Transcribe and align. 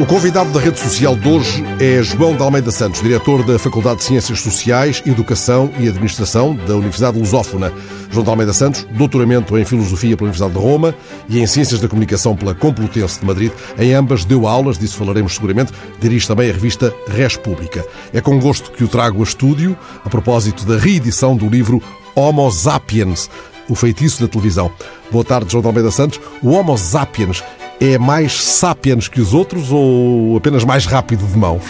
O 0.00 0.06
convidado 0.06 0.50
da 0.50 0.58
rede 0.58 0.80
social 0.80 1.14
de 1.14 1.28
hoje 1.28 1.62
é 1.78 2.02
João 2.02 2.34
de 2.34 2.42
Almeida 2.42 2.70
Santos, 2.70 3.02
diretor 3.02 3.44
da 3.44 3.58
Faculdade 3.58 3.98
de 3.98 4.04
Ciências 4.04 4.40
Sociais, 4.40 5.02
Educação 5.04 5.70
e 5.78 5.86
Administração 5.86 6.56
da 6.56 6.74
Universidade 6.74 7.18
Lusófona. 7.18 7.70
João 8.10 8.24
de 8.24 8.30
Almeida 8.30 8.54
Santos, 8.54 8.86
doutoramento 8.92 9.56
em 9.56 9.64
Filosofia 9.66 10.16
pela 10.16 10.28
Universidade 10.28 10.54
de 10.54 10.58
Roma 10.58 10.94
e 11.28 11.38
em 11.40 11.46
Ciências 11.46 11.78
da 11.78 11.88
Comunicação 11.88 12.34
pela 12.34 12.54
Complutense 12.54 13.20
de 13.20 13.26
Madrid. 13.26 13.52
Em 13.78 13.92
ambas 13.92 14.24
deu 14.24 14.46
aulas, 14.48 14.78
disso 14.78 14.96
falaremos 14.96 15.34
seguramente. 15.34 15.72
Dirige 16.00 16.26
também 16.26 16.48
a 16.48 16.52
revista 16.52 16.92
Res 17.08 17.36
Pública. 17.36 17.84
É 18.14 18.20
com 18.20 18.40
gosto 18.40 18.72
que 18.72 18.84
o 18.84 18.88
trago 18.88 19.20
a 19.20 19.24
estúdio, 19.24 19.76
a 20.04 20.08
propósito 20.08 20.64
da 20.64 20.78
reedição 20.78 21.36
do 21.36 21.48
livro 21.48 21.82
Homo 22.14 22.50
Sapiens, 22.50 23.28
o 23.68 23.74
feitiço 23.74 24.22
da 24.22 24.28
televisão. 24.28 24.72
Boa 25.10 25.24
tarde, 25.24 25.52
João 25.52 25.60
de 25.60 25.68
Almeida 25.68 25.90
Santos. 25.90 26.18
O 26.42 26.50
Homo 26.50 26.76
Sapiens 26.78 27.44
é 27.84 27.98
mais 27.98 28.40
sapiens 28.40 29.08
que 29.08 29.20
os 29.20 29.34
outros 29.34 29.72
ou 29.72 30.36
apenas 30.36 30.62
mais 30.62 30.86
rápido 30.86 31.26
de 31.26 31.36
mãos? 31.36 31.64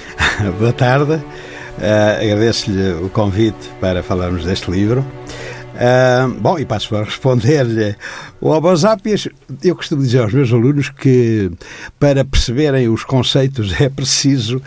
Boa 0.58 0.72
tarde. 0.72 1.12
Uh, 1.12 2.22
Agradeço-lhe 2.22 2.94
o 3.04 3.10
convite 3.10 3.70
para 3.78 4.02
falarmos 4.02 4.42
deste 4.42 4.70
livro. 4.70 5.04
Uh, 5.74 6.32
bom, 6.40 6.58
e 6.58 6.64
passo 6.64 6.96
a 6.96 7.04
responder-lhe. 7.04 7.94
O 8.40 8.48
Homo 8.48 8.74
sapiens, 8.74 9.28
eu 9.62 9.76
costumo 9.76 10.02
dizer 10.02 10.22
aos 10.22 10.32
meus 10.32 10.50
alunos 10.50 10.88
que 10.88 11.50
para 11.98 12.24
perceberem 12.24 12.88
os 12.88 13.04
conceitos 13.04 13.74
é 13.78 13.90
preciso 13.90 14.56
uh, 14.56 14.62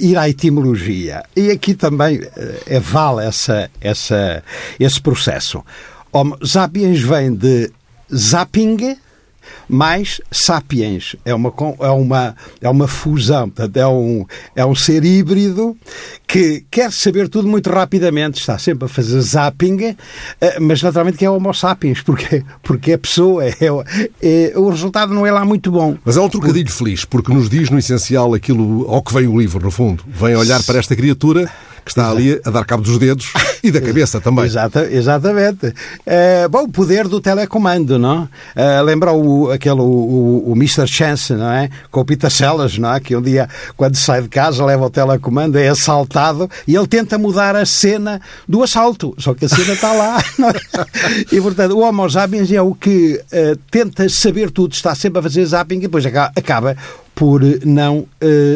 ir 0.00 0.16
à 0.16 0.28
etimologia. 0.28 1.24
E 1.34 1.50
aqui 1.50 1.74
também 1.74 2.20
é 2.64 2.78
vale 2.78 3.26
essa, 3.26 3.68
essa, 3.80 4.44
esse 4.78 5.00
processo. 5.00 5.64
Homo 6.12 6.38
sapiens 6.46 7.00
vem 7.00 7.34
de 7.34 7.72
zapping, 8.14 8.96
mais 9.68 10.20
sapiens. 10.30 11.14
É 11.24 11.34
uma, 11.34 11.52
é 11.80 11.90
uma, 11.90 12.36
é 12.60 12.68
uma 12.68 12.88
fusão, 12.88 13.48
portanto, 13.50 13.76
é 13.76 13.86
um, 13.86 14.26
é 14.56 14.64
um 14.64 14.74
ser 14.74 15.04
híbrido 15.04 15.76
que 16.26 16.64
quer 16.70 16.92
saber 16.92 17.28
tudo 17.28 17.48
muito 17.48 17.70
rapidamente, 17.70 18.40
está 18.40 18.58
sempre 18.58 18.86
a 18.86 18.88
fazer 18.88 19.20
zapping, 19.20 19.96
eh, 20.40 20.60
mas 20.60 20.82
naturalmente 20.82 21.18
que 21.18 21.24
é 21.24 21.30
Homo 21.30 21.52
sapiens, 21.54 22.02
porque, 22.02 22.44
porque 22.62 22.92
é 22.92 22.96
pessoa, 22.96 23.44
é, 23.44 23.54
é, 24.22 24.52
o 24.56 24.68
resultado 24.68 25.12
não 25.12 25.26
é 25.26 25.32
lá 25.32 25.44
muito 25.44 25.70
bom. 25.70 25.96
Mas 26.04 26.16
é 26.16 26.20
um 26.20 26.28
trocadilho 26.28 26.70
feliz, 26.70 27.04
porque 27.04 27.32
nos 27.32 27.48
diz 27.48 27.70
no 27.70 27.78
essencial 27.78 28.34
aquilo 28.34 28.86
ao 28.88 29.02
que 29.02 29.12
vem 29.12 29.26
o 29.26 29.38
livro, 29.38 29.62
no 29.62 29.70
fundo. 29.70 30.04
Vem 30.06 30.36
olhar 30.36 30.62
para 30.62 30.78
esta 30.78 30.94
criatura 30.94 31.50
que 31.88 31.92
está 31.92 32.10
ali 32.10 32.38
a 32.44 32.50
dar 32.50 32.66
cabo 32.66 32.82
dos 32.82 32.98
dedos 32.98 33.32
e 33.64 33.70
da 33.70 33.80
cabeça 33.80 34.20
também. 34.20 34.44
Exata, 34.44 34.86
exatamente. 34.90 35.72
É, 36.04 36.46
bom, 36.46 36.64
o 36.64 36.68
poder 36.68 37.08
do 37.08 37.18
telecomando, 37.18 37.98
não? 37.98 38.28
É, 38.54 38.82
lembra 38.82 39.12
o, 39.12 39.50
aquele, 39.50 39.80
o, 39.80 40.44
o 40.46 40.52
Mr. 40.54 40.86
Chance, 40.86 41.32
não 41.32 41.50
é? 41.50 41.70
Com 41.90 42.00
o 42.00 42.04
Peter 42.04 42.30
Sellers, 42.30 42.76
não 42.76 42.94
é? 42.94 43.00
Que 43.00 43.16
um 43.16 43.22
dia, 43.22 43.48
quando 43.74 43.96
sai 43.96 44.20
de 44.20 44.28
casa, 44.28 44.62
leva 44.64 44.84
o 44.84 44.90
telecomando, 44.90 45.58
é 45.58 45.68
assaltado 45.68 46.48
e 46.66 46.76
ele 46.76 46.86
tenta 46.86 47.16
mudar 47.16 47.56
a 47.56 47.64
cena 47.64 48.20
do 48.46 48.62
assalto. 48.62 49.14
Só 49.18 49.32
que 49.32 49.46
a 49.46 49.48
cena 49.48 49.72
está 49.72 49.92
lá. 49.92 50.22
Não 50.38 50.50
é? 50.50 50.54
E, 51.32 51.40
portanto, 51.40 51.72
o 51.72 51.80
Homo 51.80 52.08
sapiens 52.08 52.52
é 52.52 52.60
o 52.60 52.74
que 52.74 53.20
uh, 53.32 53.56
tenta 53.70 54.08
saber 54.08 54.50
tudo, 54.50 54.72
está 54.72 54.94
sempre 54.94 55.20
a 55.20 55.22
fazer 55.22 55.44
zapping 55.46 55.78
e 55.78 55.80
depois 55.80 56.04
acaba 56.06 56.76
por 57.18 57.42
não 57.64 57.98
uh, 57.98 58.06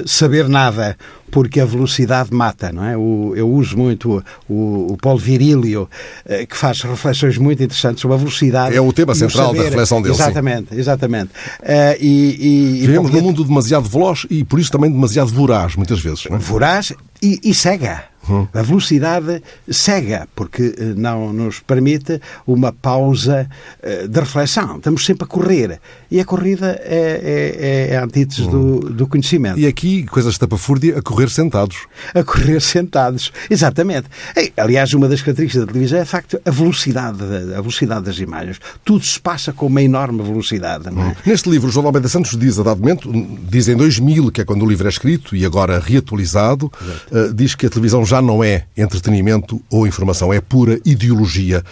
saber 0.06 0.48
nada 0.48 0.96
porque 1.32 1.58
a 1.58 1.64
velocidade 1.64 2.32
mata, 2.32 2.70
não 2.70 2.84
é? 2.84 2.96
O, 2.96 3.32
eu 3.34 3.50
uso 3.50 3.76
muito 3.76 4.22
o, 4.48 4.92
o 4.92 4.96
Paulo 4.98 5.18
Virílio, 5.18 5.88
uh, 6.24 6.46
que 6.46 6.56
faz 6.56 6.80
reflexões 6.82 7.36
muito 7.38 7.60
interessantes 7.60 8.00
sobre 8.00 8.14
a 8.14 8.18
velocidade. 8.18 8.76
É 8.76 8.80
o 8.80 8.92
tema 8.92 9.16
central 9.16 9.52
da 9.52 9.64
reflexão 9.64 10.00
dele. 10.00 10.14
Exatamente, 10.14 10.68
sim. 10.68 10.78
exatamente. 10.78 11.30
Uh, 11.60 11.96
e, 11.98 12.82
e, 12.82 12.86
Vivemos 12.86 13.10
num 13.10 13.22
mundo 13.22 13.42
demasiado 13.42 13.88
veloz 13.88 14.26
e 14.30 14.44
por 14.44 14.60
isso 14.60 14.70
também 14.70 14.92
demasiado 14.92 15.32
voraz, 15.32 15.74
muitas 15.74 16.00
vezes. 16.00 16.26
Não 16.30 16.36
é? 16.36 16.38
Voraz 16.38 16.92
e, 17.20 17.40
e 17.42 17.52
cega. 17.52 18.11
Hum. 18.28 18.46
A 18.52 18.62
velocidade 18.62 19.42
cega, 19.68 20.28
porque 20.34 20.74
eh, 20.78 20.94
não 20.96 21.32
nos 21.32 21.58
permite 21.58 22.20
uma 22.46 22.72
pausa 22.72 23.48
eh, 23.82 24.06
de 24.06 24.20
reflexão. 24.20 24.76
Estamos 24.76 25.04
sempre 25.04 25.24
a 25.24 25.26
correr. 25.26 25.80
E 26.10 26.20
a 26.20 26.24
corrida 26.24 26.80
é, 26.84 27.88
é, 27.90 27.94
é 27.94 27.96
a 27.96 28.04
antítese 28.04 28.42
hum. 28.42 28.50
do, 28.50 28.90
do, 28.90 29.06
conhecimento. 29.06 29.58
E 29.58 29.66
aqui, 29.66 30.04
coisas 30.04 30.34
estapafúrdia, 30.34 30.98
a 30.98 31.02
correr 31.02 31.30
sentados. 31.30 31.86
A 32.14 32.22
correr 32.22 32.60
sentados, 32.60 33.32
exatamente. 33.50 34.08
Aliás, 34.56 34.92
uma 34.94 35.08
das 35.08 35.20
características 35.20 35.66
da 35.66 35.72
televisão 35.72 35.98
é, 35.98 36.02
de 36.02 36.08
facto, 36.08 36.40
a 36.44 36.50
velocidade, 36.50 37.22
a 37.56 37.60
velocidade 37.60 38.04
das 38.04 38.18
imagens. 38.18 38.60
Tudo 38.84 39.04
se 39.04 39.18
passa 39.18 39.52
com 39.52 39.66
uma 39.66 39.82
enorme 39.82 40.22
velocidade. 40.22 40.90
Não 40.90 41.02
é? 41.02 41.06
Hum. 41.08 41.14
Neste 41.26 41.50
livro, 41.50 41.70
João 41.70 41.86
Almeida 41.86 42.08
Santos 42.08 42.38
diz, 42.38 42.58
a 42.58 42.62
dado 42.62 42.80
momento, 42.80 43.10
diz 43.48 43.66
em 43.68 43.76
2000, 43.76 44.30
que 44.30 44.42
é 44.42 44.44
quando 44.44 44.64
o 44.64 44.68
livro 44.68 44.86
é 44.86 44.90
escrito, 44.90 45.34
e 45.34 45.44
agora 45.44 45.80
reatualizado, 45.80 46.66
uh, 47.10 47.32
diz 47.34 47.54
que 47.54 47.66
a 47.66 47.70
televisão 47.70 48.04
já 48.04 48.11
não 48.20 48.42
é 48.42 48.66
entretenimento 48.76 49.62
ou 49.70 49.86
informação, 49.86 50.32
é 50.32 50.40
pura 50.40 50.80
ideologia. 50.84 51.62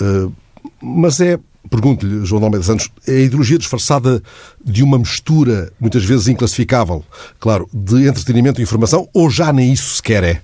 Eh, 0.00 0.28
mas 0.80 1.20
é, 1.20 1.38
pergunto-lhe, 1.70 2.24
João 2.24 2.50
de 2.50 2.64
Santos, 2.64 2.88
é 3.06 3.12
a 3.12 3.20
ideologia 3.20 3.58
disfarçada 3.58 4.22
de 4.64 4.82
uma 4.82 4.98
mistura, 4.98 5.72
muitas 5.80 6.04
vezes 6.04 6.28
inclassificável, 6.28 7.04
claro, 7.40 7.68
de 7.72 8.06
entretenimento 8.06 8.60
e 8.60 8.64
informação, 8.64 9.08
ou 9.12 9.30
já 9.30 9.52
nem 9.52 9.72
isso 9.72 9.96
sequer 9.96 10.24
é? 10.24 10.40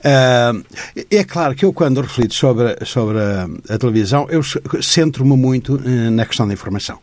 Uh, 0.00 0.64
é 1.10 1.24
claro 1.24 1.54
que 1.54 1.64
eu, 1.64 1.72
quando 1.72 2.00
reflito 2.00 2.34
sobre, 2.34 2.78
sobre 2.86 3.18
a, 3.18 3.46
a 3.68 3.78
televisão, 3.78 4.26
eu 4.30 4.40
centro-me 4.82 5.36
muito 5.36 5.74
uh, 5.74 6.10
na 6.10 6.24
questão 6.24 6.46
da 6.46 6.54
informação. 6.54 6.98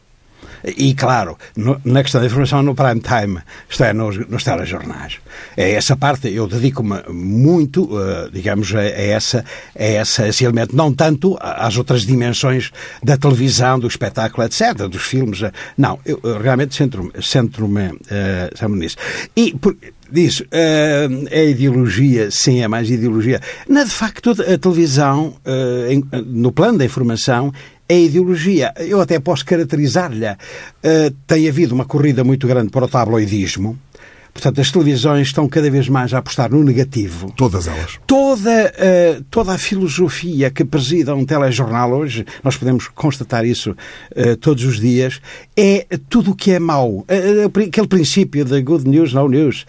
E, 0.63 0.93
claro, 0.93 1.37
no, 1.55 1.79
na 1.83 2.01
questão 2.01 2.21
da 2.21 2.27
informação 2.27 2.61
no 2.61 2.75
prime 2.75 2.99
time, 2.99 3.39
isto 3.69 3.83
é, 3.83 3.93
nos, 3.93 4.17
nos 4.27 4.43
telejornais. 4.43 5.19
É 5.55 5.71
essa 5.71 5.95
parte, 5.95 6.29
eu 6.29 6.47
dedico-me 6.47 7.01
muito, 7.09 7.83
uh, 7.83 8.29
digamos, 8.31 8.73
a, 8.73 8.79
a, 8.79 8.83
essa, 8.83 9.45
a 9.77 9.83
essa, 9.83 10.27
esse 10.27 10.43
elemento, 10.43 10.75
não 10.75 10.93
tanto 10.93 11.37
às 11.39 11.77
outras 11.77 12.05
dimensões 12.05 12.71
da 13.03 13.17
televisão, 13.17 13.79
do 13.79 13.87
espetáculo, 13.87 14.45
etc., 14.45 14.87
dos 14.89 15.03
filmes. 15.03 15.41
Uh, 15.41 15.51
não, 15.77 15.99
eu, 16.05 16.19
realmente 16.41 16.75
centro-me 16.75 17.11
centro 17.21 17.65
uh, 17.65 18.75
nisso. 18.75 18.97
E, 19.35 19.53
por, 19.53 19.75
Diz, 20.09 20.39
uh, 20.39 20.45
é 21.29 21.49
ideologia, 21.49 22.31
sim, 22.31 22.61
é 22.61 22.67
mais 22.67 22.89
ideologia. 22.89 23.41
Na, 23.67 23.83
de 23.83 23.89
facto, 23.89 24.31
a 24.31 24.57
televisão, 24.57 25.35
uh, 25.45 25.91
em, 25.91 26.03
no 26.25 26.51
plano 26.51 26.77
da 26.77 26.85
informação, 26.85 27.51
é 27.87 27.99
ideologia. 27.99 28.73
Eu 28.77 29.01
até 29.01 29.19
posso 29.19 29.45
caracterizar-lhe. 29.45 30.27
Uh, 30.27 31.11
tem 31.25 31.47
havido 31.47 31.73
uma 31.73 31.85
corrida 31.85 32.23
muito 32.23 32.47
grande 32.47 32.69
para 32.69 32.85
o 32.85 32.87
tabloidismo. 32.87 33.77
Portanto, 34.37 34.61
as 34.61 34.71
televisões 34.71 35.29
estão 35.29 35.49
cada 35.49 35.69
vez 35.69 35.89
mais 35.89 36.13
a 36.13 36.19
apostar 36.19 36.51
no 36.51 36.63
negativo. 36.63 37.33
Todas 37.35 37.67
elas. 37.67 37.99
Toda, 38.05 38.71
uh, 38.71 39.23
toda 39.31 39.53
a 39.53 39.57
filosofia 39.57 40.51
que 40.51 40.63
presida 40.63 41.15
um 41.15 41.25
telejornal 41.25 41.91
hoje, 41.91 42.23
nós 42.43 42.55
podemos 42.55 42.87
constatar 42.87 43.43
isso 43.45 43.71
uh, 43.71 44.37
todos 44.37 44.63
os 44.63 44.79
dias, 44.79 45.19
é 45.57 45.87
tudo 46.07 46.31
o 46.31 46.35
que 46.35 46.51
é 46.51 46.59
mau. 46.59 46.99
Uh, 46.99 47.67
aquele 47.67 47.87
princípio 47.87 48.45
de 48.45 48.61
good 48.61 48.87
news, 48.87 49.11
no 49.11 49.27
news. 49.27 49.65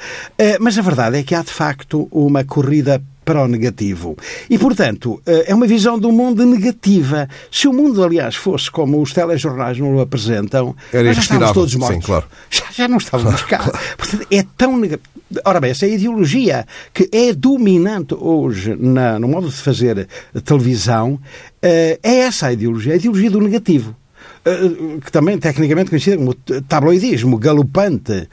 mas 0.60 0.76
a 0.76 0.82
verdade 0.82 1.16
é 1.16 1.22
que 1.22 1.34
há, 1.34 1.42
de 1.42 1.50
facto, 1.50 2.06
uma 2.10 2.44
corrida 2.44 3.02
para 3.28 3.44
o 3.44 3.46
negativo. 3.46 4.16
E, 4.48 4.58
portanto, 4.58 5.20
eh, 5.26 5.44
é 5.48 5.54
uma 5.54 5.66
visão 5.66 5.98
do 5.98 6.10
mundo 6.10 6.46
negativa. 6.46 7.28
Se 7.52 7.68
o 7.68 7.74
mundo, 7.74 8.02
aliás, 8.02 8.34
fosse 8.36 8.70
como 8.70 9.02
os 9.02 9.12
telejornais 9.12 9.78
não 9.78 9.96
o 9.96 10.00
apresentam, 10.00 10.74
Era 10.90 11.12
já 11.12 11.20
estávamos 11.20 11.52
todos 11.52 11.74
mortos. 11.74 11.96
Sim, 11.98 12.06
claro. 12.06 12.24
já, 12.48 12.64
já 12.72 12.88
não 12.88 12.96
estávamos 12.96 13.42
cá. 13.42 13.58
Claro. 13.58 13.78
Portanto, 13.98 14.26
é 14.30 14.42
tão 14.56 14.78
negativo. 14.78 15.10
Ora 15.44 15.60
bem, 15.60 15.72
essa 15.72 15.84
é 15.84 15.90
a 15.90 15.92
ideologia 15.92 16.66
que 16.94 17.06
é 17.12 17.34
dominante 17.34 18.14
hoje 18.14 18.74
na, 18.80 19.18
no 19.18 19.28
modo 19.28 19.50
de 19.50 19.56
fazer 19.56 20.08
televisão 20.42 21.20
eh, 21.60 22.00
é 22.02 22.20
essa 22.20 22.46
a 22.46 22.52
ideologia, 22.54 22.94
a 22.94 22.96
ideologia 22.96 23.30
do 23.30 23.42
negativo 23.42 23.94
eh, 24.42 25.00
que 25.04 25.12
também 25.12 25.36
tecnicamente 25.36 25.90
conhecida 25.90 26.16
como 26.16 26.32
tabloidismo 26.66 27.36
galopante, 27.36 28.26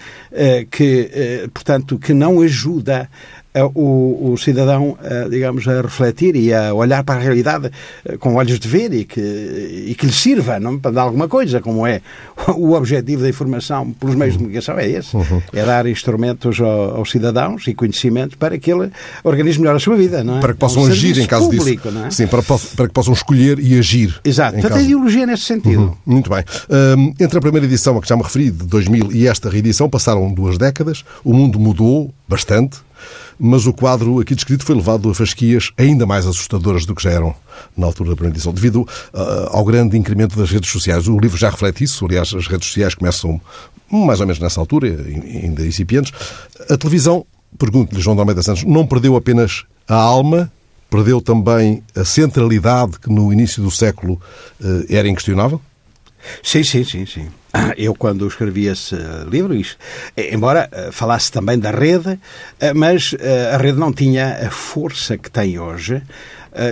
que, 0.71 1.49
portanto, 1.53 1.99
que 1.99 2.13
não 2.13 2.39
ajuda 2.39 3.09
o, 3.63 4.31
o 4.31 4.37
cidadão, 4.37 4.97
eh, 5.01 5.27
digamos, 5.29 5.67
a 5.67 5.81
refletir 5.81 6.35
e 6.35 6.53
a 6.53 6.73
olhar 6.73 7.03
para 7.03 7.19
a 7.19 7.23
realidade 7.23 7.71
eh, 8.03 8.17
com 8.17 8.35
olhos 8.35 8.59
de 8.59 8.67
ver 8.67 8.93
e 8.93 9.05
que, 9.05 9.21
e 9.21 9.95
que 9.97 10.05
lhe 10.05 10.11
sirva 10.11 10.59
não, 10.59 10.77
para 10.77 10.91
dar 10.91 11.01
alguma 11.03 11.27
coisa, 11.27 11.61
como 11.61 11.87
é 11.87 12.01
o 12.55 12.73
objetivo 12.73 13.21
da 13.21 13.29
informação 13.29 13.91
pelos 13.91 14.15
meios 14.15 14.33
de 14.33 14.39
comunicação, 14.39 14.77
é 14.77 14.89
esse. 14.89 15.15
Uhum. 15.15 15.41
É 15.53 15.63
dar 15.63 15.85
instrumentos 15.85 16.59
aos 16.59 17.09
cidadãos 17.09 17.67
e 17.67 17.73
conhecimentos 17.73 18.35
para 18.35 18.57
que 18.57 18.71
ele 18.71 18.91
organize 19.23 19.59
melhor 19.59 19.75
a 19.75 19.79
sua 19.79 19.95
vida, 19.95 20.23
não 20.23 20.37
é? 20.37 20.41
Para 20.41 20.53
que 20.53 20.59
possam 20.59 20.83
é 20.83 20.87
um 20.87 20.89
agir 20.89 21.17
em 21.17 21.25
caso 21.25 21.49
público, 21.49 21.89
disso. 21.89 22.05
É? 22.05 22.11
Sim, 22.11 22.27
para, 22.27 22.41
para 22.43 22.87
que 22.87 22.93
possam 22.93 23.13
escolher 23.13 23.59
e 23.59 23.77
agir. 23.79 24.19
Exato. 24.23 24.53
Portanto, 24.53 24.77
a 24.77 24.81
ideologia 24.81 25.25
nesse 25.25 25.43
sentido. 25.43 25.81
Uhum. 25.81 25.93
Muito 26.05 26.29
bem. 26.29 26.43
Um, 26.97 27.13
entre 27.19 27.37
a 27.37 27.41
primeira 27.41 27.65
edição, 27.65 27.97
a 27.97 28.01
que 28.01 28.07
já 28.07 28.17
me 28.17 28.23
referi, 28.23 28.51
de 28.51 28.65
2000, 28.65 29.11
e 29.11 29.27
esta 29.27 29.49
reedição, 29.49 29.89
passaram 29.89 30.33
duas 30.33 30.57
décadas. 30.57 31.03
O 31.23 31.33
mundo 31.33 31.59
mudou 31.59 32.13
bastante. 32.27 32.77
Mas 33.39 33.65
o 33.65 33.73
quadro 33.73 34.19
aqui 34.19 34.35
descrito 34.35 34.65
foi 34.65 34.75
levado 34.75 35.09
a 35.09 35.15
fasquias 35.15 35.71
ainda 35.77 36.05
mais 36.05 36.25
assustadoras 36.25 36.85
do 36.85 36.95
que 36.95 37.03
já 37.03 37.11
eram 37.11 37.35
na 37.75 37.85
altura 37.85 38.11
da 38.11 38.15
primeira 38.15 38.35
edição, 38.35 38.53
devido 38.53 38.81
uh, 38.81 38.87
ao 39.49 39.63
grande 39.63 39.97
incremento 39.97 40.37
das 40.37 40.49
redes 40.49 40.69
sociais. 40.69 41.07
O 41.07 41.17
livro 41.17 41.37
já 41.37 41.49
reflete 41.49 41.83
isso, 41.83 42.05
aliás, 42.05 42.33
as 42.33 42.47
redes 42.47 42.67
sociais 42.67 42.95
começam 42.95 43.39
mais 43.89 44.19
ou 44.19 44.25
menos 44.25 44.39
nessa 44.39 44.59
altura, 44.59 44.87
ainda 44.87 45.65
incipientes. 45.65 46.11
A 46.69 46.77
televisão, 46.77 47.25
pergunto-lhe, 47.57 48.01
João 48.01 48.15
de 48.15 48.21
Almeida 48.21 48.41
Santos, 48.41 48.63
não 48.63 48.85
perdeu 48.85 49.15
apenas 49.15 49.63
a 49.87 49.95
alma, 49.95 50.51
perdeu 50.89 51.21
também 51.21 51.83
a 51.95 52.03
centralidade 52.03 52.99
que 52.99 53.09
no 53.09 53.31
início 53.31 53.61
do 53.61 53.71
século 53.71 54.19
uh, 54.59 54.85
era 54.89 55.07
inquestionável? 55.07 55.61
Sim, 56.41 56.63
sim, 56.63 56.83
sim, 56.83 57.05
sim. 57.05 57.27
Eu, 57.77 57.93
quando 57.95 58.27
escrevi 58.27 58.67
esse 58.67 58.95
livro, 59.29 59.53
isto, 59.53 59.77
embora 60.17 60.69
eh, 60.71 60.89
falasse 60.91 61.31
também 61.31 61.57
da 61.57 61.71
rede, 61.71 62.19
eh, 62.59 62.73
mas 62.73 63.15
eh, 63.19 63.51
a 63.53 63.57
rede 63.57 63.79
não 63.79 63.91
tinha 63.91 64.47
a 64.47 64.51
força 64.51 65.17
que 65.17 65.29
tem 65.29 65.59
hoje. 65.59 66.01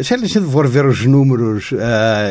Se 0.01 0.13
a 0.13 0.18
gente 0.18 0.39
for 0.50 0.65
ver 0.65 0.85
os 0.85 1.06
números, 1.06 1.71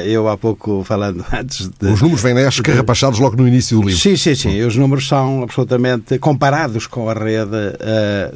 eu 0.06 0.26
há 0.26 0.38
pouco 0.38 0.82
falando 0.84 1.22
antes 1.30 1.68
de... 1.68 1.86
Os 1.86 2.00
números 2.00 2.22
vêm 2.22 2.34
escarrapachados 2.48 3.18
logo 3.18 3.36
no 3.36 3.46
início 3.46 3.78
do 3.78 3.86
livro. 3.86 4.00
Sim, 4.00 4.16
sim, 4.16 4.34
sim. 4.34 4.62
Os 4.62 4.74
números 4.74 5.06
são 5.06 5.42
absolutamente, 5.42 6.18
comparados 6.18 6.86
com 6.86 7.10
a 7.10 7.12
rede, 7.12 7.76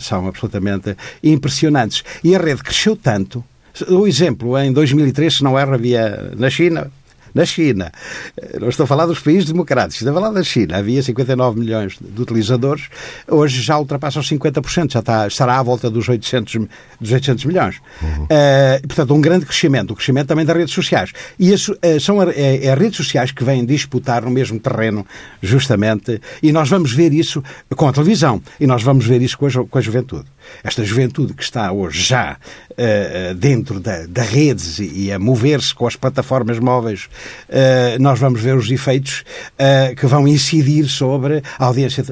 são 0.01 0.29
absolutamente 0.29 0.95
impressionantes. 1.25 2.05
E 2.23 2.37
a 2.37 2.39
rede 2.39 2.62
cresceu 2.62 2.95
tanto. 2.95 3.43
O 3.89 4.07
exemplo, 4.07 4.59
em 4.59 4.71
2003, 4.71 5.39
se 5.39 5.43
não 5.43 5.59
erro, 5.59 5.73
havia 5.73 6.33
na 6.37 6.51
China 6.51 6.91
na 7.37 7.44
China, 7.44 7.93
eh, 8.37 8.59
não 8.59 8.69
estou 8.69 8.85
a 8.85 8.87
falar 8.87 9.05
dos 9.05 9.21
países 9.21 9.44
democráticos, 9.44 9.97
estou 9.97 10.11
a 10.11 10.15
falar 10.15 10.33
da 10.33 10.43
China, 10.43 10.79
havia 10.79 11.03
59 11.03 11.61
milhões 11.61 11.99
de 12.00 12.21
utilizadores, 12.21 12.88
hoje 13.29 13.61
já 13.62 13.79
ultrapassa 13.79 14.19
os 14.19 14.29
50%, 14.29 14.93
já 14.93 15.00
está, 15.00 15.27
estará 15.27 15.59
à 15.59 15.62
volta 15.62 15.91
dos 15.91 16.09
800, 16.09 16.67
dos 16.99 17.12
800 17.12 17.44
milhões. 17.44 17.77
Uhum. 18.03 18.25
Uh, 18.25 18.87
portanto, 18.88 19.15
um 19.15 19.21
grande 19.21 19.44
crescimento, 19.44 19.91
o 19.91 19.94
crescimento 19.94 20.29
também 20.29 20.47
das 20.47 20.56
redes 20.56 20.75
sociais. 20.75 21.12
E 21.38 21.53
isso 21.53 21.73
uh, 21.73 22.00
são 22.00 22.21
a, 22.21 22.33
é, 22.33 22.65
é 22.65 22.73
as 22.73 22.79
redes 22.79 22.97
sociais 22.97 23.31
que 23.31 23.44
vêm 23.44 23.65
disputar 23.67 24.23
no 24.23 24.31
mesmo 24.31 24.59
terreno, 24.59 25.06
justamente, 25.43 26.21
e 26.43 26.50
nós 26.53 26.71
vamos 26.71 26.93
ver 26.93 27.12
isso 27.12 27.44
com 27.77 27.87
a 27.87 27.93
televisão, 27.93 28.41
e 28.59 28.67
nós 28.67 28.83
vamos 28.83 29.05
ver 29.05 29.21
isso 29.21 29.37
com 29.37 29.47
a, 29.47 29.50
com 29.50 29.79
a 29.79 29.81
juventude. 29.81 30.25
Esta 30.63 30.85
juventude 30.85 31.35
que 31.35 31.43
está 31.43 31.73
hoje 31.73 32.03
já 32.03 32.37
uh, 32.71 33.35
dentro 33.35 33.81
da, 33.81 34.07
da 34.07 34.23
redes 34.23 34.79
e, 34.79 35.07
e 35.07 35.13
a 35.13 35.19
mover-se 35.19 35.75
com 35.75 35.87
as 35.87 35.97
plataformas 35.97 36.59
móveis 36.59 37.09
uh, 37.49 38.01
nós 38.01 38.19
vamos 38.19 38.41
ver 38.41 38.57
os 38.57 38.71
efeitos 38.71 39.25
uh, 39.55 39.95
que 39.95 40.07
vão 40.07 40.27
incidir 40.27 40.89
sobre 40.89 41.43
a 41.59 41.65
audiência 41.65 42.05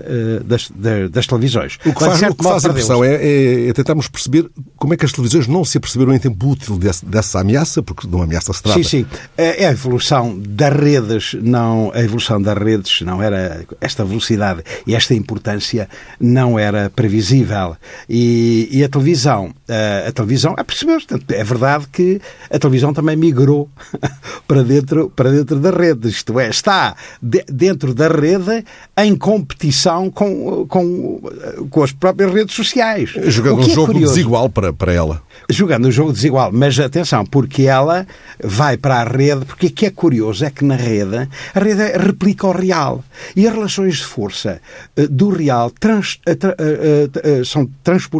das, 0.45 0.71
das, 1.11 1.27
televisões. 1.27 1.79
O 1.85 1.93
que 1.93 2.01
faz, 2.01 2.23
o 2.23 2.35
que 2.35 2.45
faz 2.45 2.65
a 2.65 2.69
impressão 2.69 3.05
é, 3.05 3.15
é, 3.15 3.69
é, 3.69 3.73
tentarmos 3.73 4.09
perceber 4.09 4.49
como 4.77 4.95
é 4.95 4.97
que 4.97 5.05
as 5.05 5.13
televisões 5.13 5.47
não 5.47 5.65
se 5.65 5.79
aperceberam 5.79 6.15
em 6.15 6.19
tempo 6.19 6.49
útil 6.49 6.79
desse, 6.79 7.05
dessa 7.05 7.41
ameaça, 7.41 7.83
porque 7.83 8.07
de 8.07 8.15
uma 8.15 8.25
ameaça 8.25 8.53
se 8.53 8.63
trata. 8.63 8.83
Sim, 8.83 8.85
sim. 8.85 9.07
É 9.37 9.67
a 9.67 9.71
evolução 9.71 10.39
das 10.39 10.73
redes, 10.75 11.35
não, 11.41 11.91
a 11.95 12.01
evolução 12.01 12.41
das 12.41 12.57
redes 12.57 13.01
não 13.03 13.23
era, 13.23 13.65
esta 13.81 14.05
velocidade 14.05 14.63
e 14.87 14.95
esta 14.95 15.15
importância 15.15 15.89
não 16.21 16.59
era 16.59 16.91
previsível. 16.91 17.77
E, 18.09 18.24
e 18.71 18.85
a 18.85 18.89
televisão, 18.89 19.53
a, 19.69 20.09
a 20.09 20.13
televisão, 20.13 20.55
ah, 20.57 20.65
percebeu-se, 20.65 21.07
é 21.31 21.45
verdade 21.45 21.87
que 21.93 22.21
a 22.51 22.59
televisão 22.59 22.93
também 22.93 23.17
migrou 23.17 23.69
para 24.47 24.63
dentro 24.63 25.11
para 25.11 25.31
dentro 25.31 25.59
da 25.59 25.71
rede, 25.71 26.09
isto 26.09 26.39
é, 26.39 26.49
está 26.49 26.97
de, 27.23 27.45
dentro 27.49 27.95
da 27.95 28.09
rede 28.09 28.65
em 28.97 29.17
competição 29.17 30.11
com, 30.11 30.67
com, 30.67 31.21
com 31.71 31.83
as 31.83 31.93
próprias 31.93 32.33
redes 32.33 32.55
sociais. 32.55 33.11
Jogando 33.27 33.61
um 33.61 33.65
é 33.65 33.69
jogo 33.69 33.93
curioso, 33.93 34.15
desigual 34.15 34.49
para, 34.49 34.73
para 34.73 34.93
ela. 34.93 35.23
Jogando 35.51 35.89
um 35.89 35.91
jogo 35.91 36.13
desigual, 36.13 36.51
mas 36.53 36.79
atenção, 36.79 37.25
porque 37.27 37.63
ela 37.63 38.07
vai 38.43 38.77
para 38.77 39.01
a 39.01 39.05
rede, 39.05 39.45
porque 39.45 39.67
o 39.67 39.71
que 39.71 39.87
é 39.87 39.91
curioso 39.91 40.45
é 40.45 40.51
que 40.51 40.65
na 40.65 40.77
rede, 40.77 41.29
a 41.55 41.59
rede 41.59 41.99
replica 41.99 42.47
o 42.47 42.53
real. 42.53 43.05
E 43.35 43.47
as 43.47 43.55
relações 43.55 43.97
de 43.97 44.05
força 44.05 44.61
eh, 44.97 45.07
do 45.07 45.29
real 45.31 45.71
trans, 45.71 46.21
uh, 46.27 46.31
uh, 46.33 47.41
uh, 47.41 47.45
são 47.45 47.67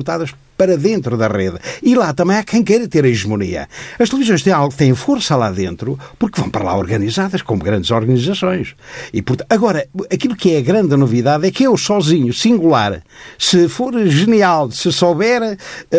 transportadas 0.03 0.35
para 0.57 0.77
dentro 0.77 1.17
da 1.17 1.29
rede. 1.29 1.59
E 1.83 1.95
lá 1.95 2.13
também 2.13 2.37
há 2.37 2.43
quem 2.43 2.63
queira 2.63 2.89
ter 2.89 3.05
a 3.05 3.09
hegemonia. 3.09 3.69
As 3.99 4.09
televisões 4.09 4.43
têm 4.43 4.53
algo, 4.53 4.75
têm 4.75 4.95
força 4.95 5.37
lá 5.37 5.51
dentro, 5.51 5.99
porque 6.19 6.41
vão 6.41 6.51
para 6.51 6.65
lá 6.65 6.77
organizadas, 6.77 7.43
como 7.43 7.63
grandes 7.63 7.91
organizações. 7.91 8.75
E, 9.13 9.23
portanto, 9.23 9.47
agora, 9.51 9.87
aquilo 10.13 10.37
que 10.37 10.55
é 10.55 10.59
a 10.59 10.63
grande 10.63 10.97
novidade 10.97 11.47
é 11.47 11.51
que 11.51 11.65
eu 11.65 11.77
sozinho, 11.77 12.33
singular, 12.33 13.03
se 13.39 13.69
for 13.69 13.95
genial, 14.07 14.71
se 14.71 14.93
souber 14.93 15.43
uh, 15.43 15.57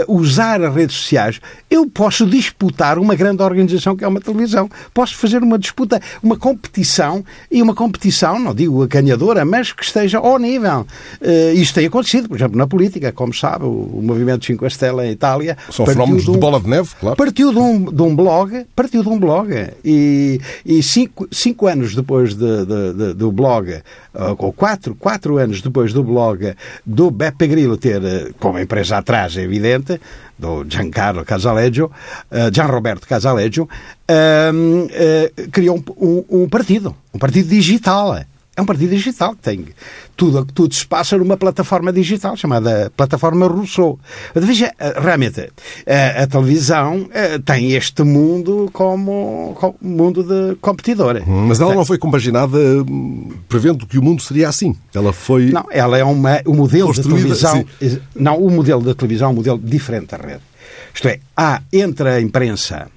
usar 0.07 0.63
as 0.63 0.73
redes 0.73 0.95
sociais, 0.95 1.39
eu 1.69 1.87
posso 1.89 2.25
disputar 2.25 2.97
uma 2.97 3.15
grande 3.15 3.43
organização 3.43 3.95
que 3.95 4.03
é 4.03 4.07
uma 4.07 4.21
televisão. 4.21 4.69
Posso 4.93 5.15
fazer 5.17 5.43
uma 5.43 5.59
disputa, 5.59 6.01
uma 6.23 6.37
competição, 6.37 7.23
e 7.51 7.61
uma 7.61 7.75
competição, 7.75 8.39
não 8.39 8.53
digo 8.53 8.83
a 8.83 8.87
ganhadora, 8.87 9.43
mas 9.45 9.71
que 9.71 9.83
esteja 9.83 10.19
ao 10.19 10.37
nível. 10.39 10.85
Uh, 11.21 11.53
isto 11.55 11.75
tem 11.75 11.87
acontecido, 11.87 12.29
por 12.29 12.37
exemplo, 12.37 12.57
na 12.57 12.67
política, 12.67 13.11
como 13.11 13.33
sabe, 13.33 13.65
o, 13.65 13.69
o 13.69 14.01
movimento 14.01 14.44
Cinque 14.45 14.69
Stelle 14.69 15.01
em 15.01 15.11
Itália. 15.11 15.57
São 15.71 15.85
fenómenos 15.85 16.23
de, 16.23 16.29
um, 16.29 16.33
de 16.33 16.39
bola 16.39 16.59
de 16.59 16.69
neve, 16.69 16.89
claro. 16.99 17.15
Partiu 17.15 17.51
de 17.51 17.59
um, 17.59 17.85
de 17.91 18.01
um 18.01 18.15
blog, 18.15 18.65
partiu 18.75 19.03
de 19.03 19.09
um 19.09 19.19
blog. 19.19 19.51
E, 19.83 20.39
e 20.65 20.83
cinco, 20.83 21.27
cinco 21.31 21.67
anos 21.67 21.95
depois 21.95 22.33
de, 22.35 22.65
de, 22.65 23.13
do 23.13 23.31
blog, 23.31 23.81
ou 24.37 24.53
quatro, 24.53 24.95
quatro 24.95 25.37
anos 25.37 25.61
depois 25.61 25.93
do 25.93 26.03
blog 26.03 26.55
do 26.85 27.11
Beppe 27.11 27.47
Grillo 27.47 27.77
ter, 27.77 28.03
eh, 28.03 28.31
como 28.39 28.59
empresa 28.59 28.97
atrás, 28.97 29.37
é 29.37 29.41
evidente, 29.41 29.99
do 30.37 30.65
Giancarlo 30.67 31.23
Casaleggio, 31.23 31.91
uh, 32.31 32.53
Gian 32.53 32.65
Roberto 32.65 33.07
Casaleggio, 33.07 33.63
uh, 33.63 34.53
uh, 34.53 35.51
criou 35.51 35.77
um, 35.77 36.05
um, 36.07 36.43
um 36.43 36.49
partido, 36.49 36.95
um 37.13 37.19
partido 37.19 37.47
digital 37.47 38.17
é 38.55 38.61
um 38.61 38.65
partido 38.65 38.89
digital 38.89 39.35
que 39.35 39.41
tem 39.41 39.65
tudo, 40.15 40.45
tudo 40.45 40.73
se 40.73 40.85
passa 40.85 41.17
numa 41.17 41.35
plataforma 41.35 41.91
digital 41.91 42.37
chamada 42.37 42.91
plataforma 42.95 43.47
Rousseau. 43.47 43.99
Veja, 44.33 44.73
eh, 44.79 44.95
realmente, 44.97 45.41
a, 45.41 45.47
eh, 45.85 46.23
a 46.23 46.27
televisão 46.27 47.09
eh, 47.13 47.37
tem 47.39 47.73
este 47.73 48.03
mundo 48.03 48.69
como, 48.71 49.55
como 49.59 49.75
mundo 49.81 50.23
de 50.23 50.55
competidora. 50.61 51.21
Hum, 51.27 51.47
mas 51.47 51.59
ela 51.59 51.75
não 51.75 51.83
foi 51.83 51.97
compaginada 51.97 52.57
hum, 52.57 53.33
prevendo 53.49 53.85
que 53.85 53.97
o 53.97 54.01
mundo 54.01 54.21
seria 54.21 54.47
assim. 54.47 54.75
Ela 54.93 55.11
foi. 55.11 55.51
Não, 55.51 55.65
ela 55.69 55.97
é 55.97 56.03
uma, 56.03 56.41
o 56.45 56.53
modelo 56.53 56.93
da 56.93 57.03
televisão. 57.03 57.65
Assim. 57.81 57.99
Não, 58.15 58.37
o 58.37 58.49
modelo 58.49 58.81
da 58.81 58.95
televisão 58.95 59.29
é 59.29 59.31
um 59.31 59.35
modelo 59.35 59.59
diferente 59.59 60.07
da 60.07 60.17
rede. 60.17 60.41
Isto 60.93 61.09
é, 61.09 61.19
há 61.35 61.61
entre 61.73 62.07
a 62.07 62.21
imprensa, 62.21 62.87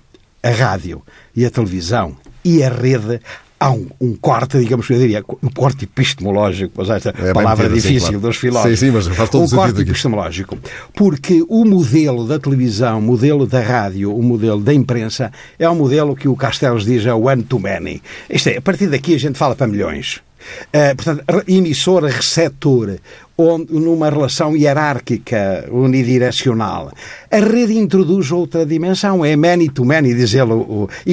a 0.40 0.50
rádio 0.50 1.02
e 1.34 1.44
a 1.44 1.50
televisão 1.50 2.16
e 2.44 2.62
a 2.62 2.70
rede 2.70 3.20
há 3.58 3.70
um, 3.70 3.86
um, 4.00 4.16
corte, 4.16 4.58
digamos, 4.58 4.88
eu 4.90 4.98
diria, 4.98 5.24
um 5.42 5.50
corte 5.50 5.84
epistemológico, 5.84 6.72
mas 6.76 6.90
esta 6.90 7.10
é 7.10 7.32
palavra 7.32 7.68
difícil 7.68 7.96
assim, 7.96 8.06
claro. 8.06 8.20
dos 8.20 8.36
filósofos. 8.36 8.78
Sim, 8.78 8.86
sim, 8.86 8.92
mas 8.92 9.06
faz 9.08 9.30
todo 9.30 9.44
um 9.44 9.48
corte 9.48 9.80
aqui. 9.80 9.90
epistemológico. 9.90 10.58
Porque 10.94 11.44
o 11.48 11.64
modelo 11.64 12.26
da 12.26 12.38
televisão, 12.38 12.98
o 12.98 13.02
modelo 13.02 13.46
da 13.46 13.60
rádio, 13.60 14.14
o 14.14 14.22
modelo 14.22 14.60
da 14.60 14.72
imprensa, 14.72 15.32
é 15.58 15.68
um 15.68 15.74
modelo 15.74 16.14
que 16.14 16.28
o 16.28 16.36
Castells 16.36 16.84
diz 16.84 17.04
é 17.06 17.12
one 17.12 17.42
to 17.42 17.58
many. 17.58 18.02
Isto 18.30 18.50
é, 18.50 18.56
a 18.58 18.62
partir 18.62 18.88
daqui 18.88 19.14
a 19.14 19.18
gente 19.18 19.38
fala 19.38 19.54
para 19.56 19.66
milhões. 19.66 20.20
Uh, 20.68 20.94
portanto, 20.94 21.24
emissor, 21.48 22.04
receptor, 22.04 22.98
onde, 23.38 23.72
numa 23.72 24.10
relação 24.10 24.56
hierárquica 24.56 25.68
unidirecional. 25.70 26.92
A 27.30 27.36
rede 27.38 27.78
introduz 27.78 28.32
outra 28.32 28.66
dimensão, 28.66 29.24
é 29.24 29.36
many 29.36 29.68
to 29.68 29.84
many, 29.84 30.12
diz 30.12 30.34
ele. 30.34 30.50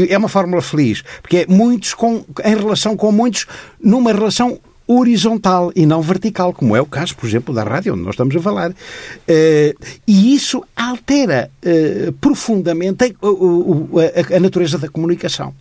É 0.10 0.18
uma 0.18 0.28
fórmula 0.28 0.62
feliz, 0.62 1.04
porque 1.22 1.38
é 1.38 1.46
muitos 1.48 1.94
com, 1.94 2.26
em 2.44 2.56
relação 2.56 2.98
com 2.98 3.12
muitos, 3.12 3.46
numa 3.80 4.12
relação 4.12 4.60
horizontal 4.88 5.72
e 5.76 5.86
não 5.86 6.02
vertical, 6.02 6.54
como 6.54 6.76
é 6.76 6.82
o 6.82 6.86
caso, 6.86 7.16
por 7.16 7.28
exemplo, 7.28 7.54
da 7.54 7.64
rádio, 7.64 7.94
onde 7.94 8.04
nós 8.04 8.14
estamos 8.14 8.36
a 8.36 8.40
falar. 8.40 8.72
Uh, 8.72 9.86
e 10.08 10.36
isso 10.36 10.64
altera 10.76 11.50
uh, 11.64 12.12
profundamente 12.14 13.16
a 14.36 14.40
natureza 14.40 14.78
da 14.78 14.88
comunicação. 14.88 15.54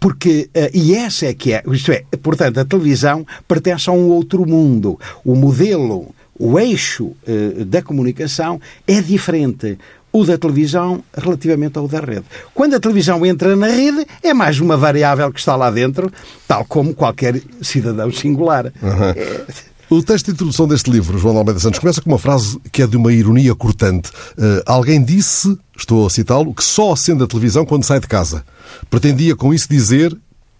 Porque, 0.00 0.48
uh, 0.56 0.70
e 0.72 0.94
essa 0.94 1.26
é 1.26 1.34
que 1.34 1.52
é, 1.52 1.62
isto 1.70 1.92
é, 1.92 2.04
portanto, 2.22 2.58
a 2.58 2.64
televisão 2.64 3.26
pertence 3.46 3.88
a 3.88 3.92
um 3.92 4.08
outro 4.08 4.46
mundo. 4.46 4.98
O 5.22 5.36
modelo, 5.36 6.08
o 6.38 6.58
eixo 6.58 7.12
uh, 7.28 7.64
da 7.66 7.82
comunicação 7.82 8.58
é 8.88 9.00
diferente 9.02 9.78
o 10.12 10.24
da 10.24 10.36
televisão 10.36 11.04
relativamente 11.16 11.78
ao 11.78 11.86
da 11.86 12.00
rede. 12.00 12.24
Quando 12.52 12.74
a 12.74 12.80
televisão 12.80 13.24
entra 13.24 13.54
na 13.54 13.68
rede, 13.68 14.06
é 14.22 14.34
mais 14.34 14.58
uma 14.58 14.76
variável 14.76 15.32
que 15.32 15.38
está 15.38 15.54
lá 15.54 15.70
dentro, 15.70 16.12
tal 16.48 16.64
como 16.64 16.94
qualquer 16.94 17.40
cidadão 17.62 18.10
singular. 18.10 18.72
Uhum. 18.82 19.10
É... 19.14 19.69
O 19.90 20.00
texto 20.04 20.26
de 20.26 20.32
introdução 20.32 20.68
deste 20.68 20.88
livro, 20.88 21.18
João 21.18 21.36
Almeida 21.36 21.58
Santos, 21.58 21.80
começa 21.80 22.00
com 22.00 22.08
uma 22.08 22.18
frase 22.18 22.60
que 22.70 22.80
é 22.80 22.86
de 22.86 22.96
uma 22.96 23.12
ironia 23.12 23.56
cortante. 23.56 24.08
Uh, 24.38 24.62
alguém 24.64 25.02
disse, 25.02 25.58
estou 25.76 26.06
a 26.06 26.10
citá-lo, 26.10 26.54
que 26.54 26.62
só 26.62 26.92
acende 26.92 27.24
a 27.24 27.26
televisão 27.26 27.66
quando 27.66 27.82
sai 27.82 27.98
de 27.98 28.06
casa. 28.06 28.44
Pretendia 28.88 29.34
com 29.34 29.52
isso 29.52 29.68
dizer 29.68 30.16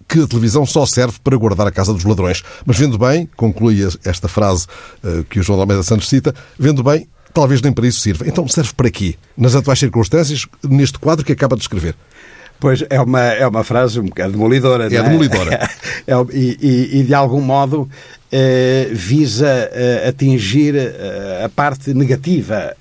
que 0.09 0.21
a 0.21 0.27
televisão 0.27 0.67
só 0.67 0.85
serve 0.85 1.21
para 1.23 1.37
guardar 1.37 1.65
a 1.65 1.71
casa 1.71 1.95
dos 1.95 2.03
ladrões. 2.03 2.43
Mas 2.67 2.77
vendo 2.77 2.99
bem, 2.99 3.29
conclui 3.37 3.79
esta 4.05 4.27
frase 4.27 4.67
uh, 5.05 5.23
que 5.23 5.39
o 5.39 5.45
João 5.45 5.61
Almeida 5.61 5.85
Santos 5.85 6.09
cita, 6.09 6.35
vendo 6.59 6.83
bem, 6.83 7.07
talvez 7.33 7.63
nem 7.63 7.73
para 7.73 7.87
isso 7.87 8.01
sirva. 8.01 8.27
Então 8.27 8.49
serve 8.49 8.73
para 8.75 8.91
quê? 8.91 9.15
Nas 9.37 9.55
atuais 9.55 9.79
circunstâncias, 9.79 10.45
neste 10.69 10.99
quadro 10.99 11.25
que 11.25 11.31
acaba 11.31 11.55
de 11.55 11.63
escrever. 11.63 11.95
Pois 12.61 12.85
é 12.91 13.01
uma, 13.01 13.23
é 13.23 13.47
uma 13.47 13.65
frase 13.65 13.99
um 13.99 14.05
bocado 14.05 14.33
demolidora. 14.33 14.85
É, 14.85 14.97
é? 14.97 15.03
demolidora. 15.03 15.71
É, 16.07 16.15
e, 16.33 16.57
e, 16.61 17.01
e, 17.01 17.05
de 17.05 17.15
algum 17.15 17.41
modo 17.43 17.89
eh, 18.33 18.89
visa 18.93 19.71
eh, 19.73 20.09
atingir 20.09 20.77
eh, 20.77 21.43
a 21.45 21.49
parte 21.49 21.93
negativa 21.93 22.75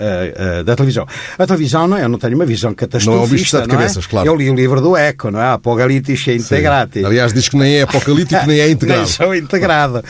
da 0.64 0.76
televisão. 0.76 1.08
A 1.38 1.48
televisão, 1.48 1.88
não 1.88 1.98
é? 1.98 2.04
Eu 2.04 2.10
não 2.10 2.20
tenho 2.20 2.36
uma 2.36 2.46
visão 2.46 2.74
catastrofista. 2.74 3.12
Não 3.12 3.24
é 3.24 3.26
um 3.26 3.30
bicho 3.30 3.62
de 3.62 3.68
cabeças, 3.68 4.06
claro. 4.06 4.28
Eu 4.28 4.36
li 4.36 4.50
o 4.50 4.54
livro 4.54 4.80
do 4.80 4.96
Eco, 4.96 5.32
não 5.32 5.42
é? 5.42 5.54
Apocalipse 5.54 6.30
e 6.30 6.36
Integrati. 6.36 7.04
Aliás, 7.04 7.34
diz 7.34 7.50
que 7.50 7.58
nem 7.58 7.78
é 7.78 7.82
apocalíptico 7.82 8.46
nem 8.46 8.60
é 8.60 8.70
integrado. 8.70 9.02
nem 9.02 9.10
sou 9.10 9.36
integrado. 9.36 10.04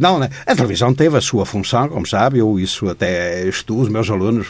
não, 0.00 0.18
não, 0.18 0.28
a 0.46 0.54
televisão 0.54 0.94
teve 0.94 1.18
a 1.18 1.20
sua 1.20 1.44
função, 1.44 1.88
como 1.88 2.06
sabe, 2.06 2.38
eu 2.38 2.58
isso 2.58 2.88
até 2.88 3.46
estudo, 3.46 3.82
os 3.82 3.88
meus 3.88 4.08
alunos 4.08 4.48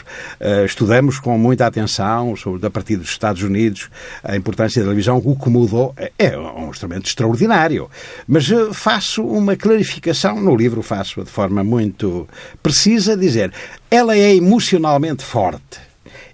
estudamos 0.65 1.19
com 1.19 1.37
muita 1.37 1.65
atenção 1.65 2.35
sobre, 2.35 2.65
a 2.65 2.69
partir 2.69 2.95
dos 2.95 3.09
Estados 3.09 3.43
Unidos, 3.43 3.89
a 4.23 4.35
importância 4.35 4.81
da 4.81 4.87
televisão, 4.87 5.21
o 5.23 5.35
que 5.35 5.49
mudou 5.49 5.93
é, 5.97 6.11
é 6.17 6.37
um 6.37 6.69
instrumento 6.69 7.07
extraordinário. 7.07 7.89
Mas 8.27 8.47
faço 8.73 9.23
uma 9.23 9.55
clarificação 9.55 10.12
no 10.35 10.55
livro 10.55 10.81
faço 10.81 11.23
de 11.23 11.29
forma 11.29 11.63
muito 11.63 12.27
precisa, 12.61 13.17
dizer 13.17 13.51
ela 13.89 14.15
é 14.15 14.35
emocionalmente 14.35 15.23
forte. 15.23 15.79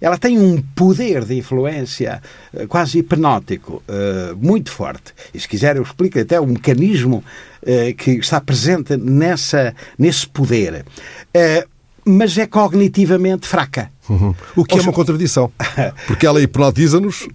Ela 0.02 0.18
tem 0.18 0.40
um 0.40 0.62
poder 0.62 1.26
de 1.26 1.36
influência 1.36 2.22
eh, 2.54 2.66
quase 2.68 3.00
hipnótico, 3.00 3.84
eh, 3.88 4.34
muito 4.40 4.72
forte. 4.72 5.14
E 5.34 5.40
se 5.40 5.48
quiser, 5.48 5.76
eu 5.76 5.84
explico 5.84 6.18
até 6.18 6.40
o 6.40 6.46
mecanismo 6.46 7.24
eh, 7.62 7.94
que 7.94 8.12
está 8.12 8.40
presente 8.40 8.96
nessa, 8.96 9.76
nesse 9.98 10.26
poder. 10.26 10.86
Mas 12.06 12.38
é 12.38 12.48
cognitivamente 12.48 13.46
fraca. 13.46 13.92
Uhum. 14.10 14.34
O 14.56 14.64
que 14.64 14.76
Ou 14.76 14.80
é 14.80 14.84
uma 14.84 14.94
contradição, 14.94 15.52
porque 16.08 16.26
ela 16.26 16.42
hipnotiza-nos 16.42 17.28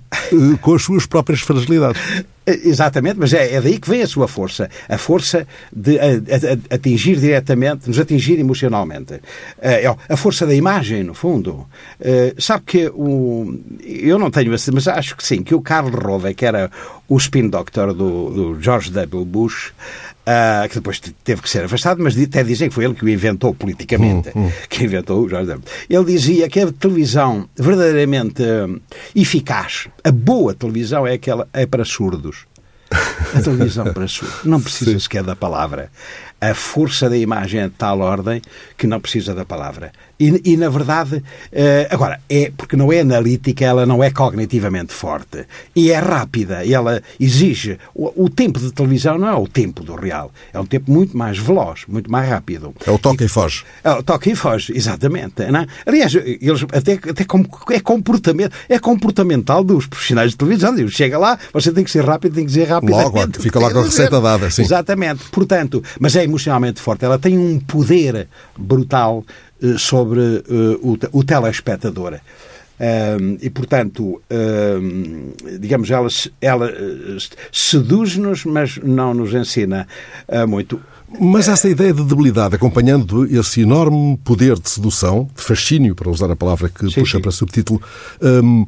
com 0.60 0.74
as 0.74 0.82
suas 0.82 1.06
próprias 1.06 1.42
fragilidades. 1.42 2.00
Exatamente, 2.46 3.18
mas 3.18 3.32
é, 3.32 3.54
é, 3.54 3.60
daí 3.60 3.78
que 3.78 3.88
vem 3.88 4.02
a 4.02 4.06
sua 4.06 4.28
força. 4.28 4.68
A 4.86 4.98
força 4.98 5.46
de 5.72 5.98
a, 5.98 6.04
a, 6.04 6.74
atingir 6.74 7.16
diretamente, 7.16 7.88
nos 7.88 7.98
atingir 7.98 8.38
emocionalmente. 8.38 9.20
É, 9.58 9.84
é 9.84 9.96
a 10.08 10.16
força 10.16 10.46
da 10.46 10.54
imagem, 10.54 11.02
no 11.02 11.14
fundo. 11.14 11.66
É, 11.98 12.34
sabe 12.38 12.64
que 12.66 12.86
o, 12.88 13.58
eu 13.82 14.18
não 14.18 14.30
tenho, 14.30 14.50
mas 14.50 14.88
acho 14.88 15.16
que 15.16 15.26
sim, 15.26 15.42
que 15.42 15.54
o 15.54 15.62
Karl 15.62 15.88
Rove, 15.88 16.34
que 16.34 16.44
era 16.44 16.70
o 17.08 17.16
spin 17.16 17.48
doctor 17.48 17.94
do, 17.94 18.30
do 18.30 18.62
George 18.62 18.90
W. 18.90 19.24
Bush, 19.24 19.72
Uh, 20.24 20.66
que 20.70 20.76
depois 20.76 20.98
teve 20.98 21.42
que 21.42 21.50
ser 21.50 21.64
afastado, 21.64 22.02
mas 22.02 22.18
até 22.18 22.42
dizem 22.42 22.70
que 22.70 22.74
foi 22.74 22.86
ele 22.86 22.94
que 22.94 23.04
o 23.04 23.08
inventou 23.10 23.54
politicamente, 23.54 24.30
hum, 24.34 24.46
hum. 24.46 24.52
que 24.70 24.82
inventou 24.82 25.22
o 25.22 25.28
George 25.28 25.48
W. 25.48 25.62
Ele 25.90 26.04
dizia 26.06 26.48
que 26.48 26.60
a 26.60 26.72
televisão 26.72 27.46
verdadeiramente 27.54 28.42
uh, 28.42 28.80
eficaz, 29.14 29.88
a 30.02 30.10
boa 30.10 30.54
televisão 30.54 31.06
é 31.06 31.12
aquela 31.12 31.46
é 31.52 31.66
para 31.66 31.84
surdos. 31.84 32.46
A 33.34 33.42
televisão 33.42 33.92
para 33.92 34.08
surdos. 34.08 34.44
Não 34.44 34.62
precisa 34.62 34.92
Sim. 34.92 34.98
sequer 34.98 35.22
da 35.22 35.36
palavra. 35.36 35.90
A 36.40 36.54
força 36.54 37.10
da 37.10 37.16
imagem 37.16 37.60
é 37.60 37.68
de 37.68 37.74
tal 37.74 38.00
ordem 38.00 38.40
que 38.78 38.86
não 38.86 39.00
precisa 39.00 39.34
da 39.34 39.44
palavra. 39.44 39.92
E, 40.18 40.52
e, 40.52 40.56
na 40.56 40.68
verdade, 40.68 41.16
uh, 41.16 41.22
agora, 41.90 42.20
é 42.28 42.52
porque 42.56 42.76
não 42.76 42.92
é 42.92 43.00
analítica, 43.00 43.64
ela 43.64 43.84
não 43.84 44.02
é 44.02 44.10
cognitivamente 44.10 44.92
forte. 44.92 45.44
E 45.74 45.90
é 45.90 45.98
rápida, 45.98 46.64
e 46.64 46.72
ela 46.72 47.02
exige. 47.18 47.78
O, 47.94 48.24
o, 48.24 48.30
tempo 48.30 48.60
de 48.60 48.72
televisão 48.72 49.18
não 49.18 49.28
é 49.28 49.34
o 49.34 49.48
tempo 49.48 49.82
do 49.82 49.94
real, 49.94 50.30
é 50.52 50.60
um 50.60 50.66
tempo 50.66 50.90
muito 50.90 51.16
mais 51.16 51.38
veloz, 51.38 51.82
muito 51.88 52.10
mais 52.10 52.28
rápido. 52.28 52.74
É 52.86 52.90
o 52.90 52.98
toque 52.98 53.24
e, 53.24 53.26
e 53.26 53.28
foge. 53.28 53.64
É 53.82 53.90
o 53.90 54.02
toque 54.02 54.30
e 54.30 54.36
foge, 54.36 54.72
exatamente. 54.76 55.42
É? 55.42 55.48
Aliás, 55.86 56.14
eles 56.14 56.64
até, 56.72 56.92
até 56.92 57.24
como, 57.24 57.48
é 57.70 57.80
comportamento, 57.80 58.54
é 58.68 58.78
comportamental 58.78 59.64
dos 59.64 59.86
profissionais 59.86 60.30
de 60.30 60.36
televisão. 60.36 60.74
Chega 60.88 61.18
lá, 61.18 61.38
você 61.52 61.72
tem 61.72 61.84
que 61.84 61.90
ser 61.90 62.04
rápido, 62.04 62.34
tem 62.34 62.44
que 62.44 62.50
dizer 62.50 62.68
rápido. 62.68 62.90
Logo, 62.90 63.18
fica 63.40 63.58
com 63.58 63.66
a 63.66 63.82
receita 63.82 64.20
dada, 64.20 64.50
sim. 64.50 64.62
Exatamente. 64.62 65.24
Portanto, 65.30 65.82
mas 65.98 66.14
é 66.16 66.24
emocionalmente 66.24 66.80
forte. 66.80 67.04
Ela 67.04 67.18
tem 67.18 67.36
um 67.36 67.58
poder 67.58 68.28
brutal 68.56 69.24
eh, 69.26 69.53
sobre 69.78 70.20
uh, 70.20 70.78
o, 70.82 71.18
o 71.18 71.24
telespectador. 71.24 72.20
Um, 72.80 73.38
e, 73.40 73.48
portanto, 73.50 74.20
um, 74.30 75.32
digamos, 75.60 75.90
ela, 75.90 76.08
ela 76.40 76.70
eh, 76.70 77.16
seduz-nos, 77.52 78.44
mas 78.44 78.78
não 78.78 79.14
nos 79.14 79.32
ensina 79.32 79.86
uh, 80.28 80.46
muito. 80.48 80.80
Mas 81.20 81.46
essa 81.48 81.68
ideia 81.68 81.92
de 81.92 82.02
debilidade, 82.02 82.56
acompanhando 82.56 83.24
esse 83.26 83.60
enorme 83.60 84.18
poder 84.24 84.58
de 84.58 84.68
sedução, 84.68 85.30
de 85.36 85.42
fascínio, 85.42 85.94
para 85.94 86.10
usar 86.10 86.30
a 86.30 86.36
palavra 86.36 86.68
que 86.68 86.90
sim, 86.90 87.00
puxa 87.00 87.18
sim. 87.18 87.22
para 87.22 87.30
subtítulo, 87.30 87.80
um, 88.20 88.66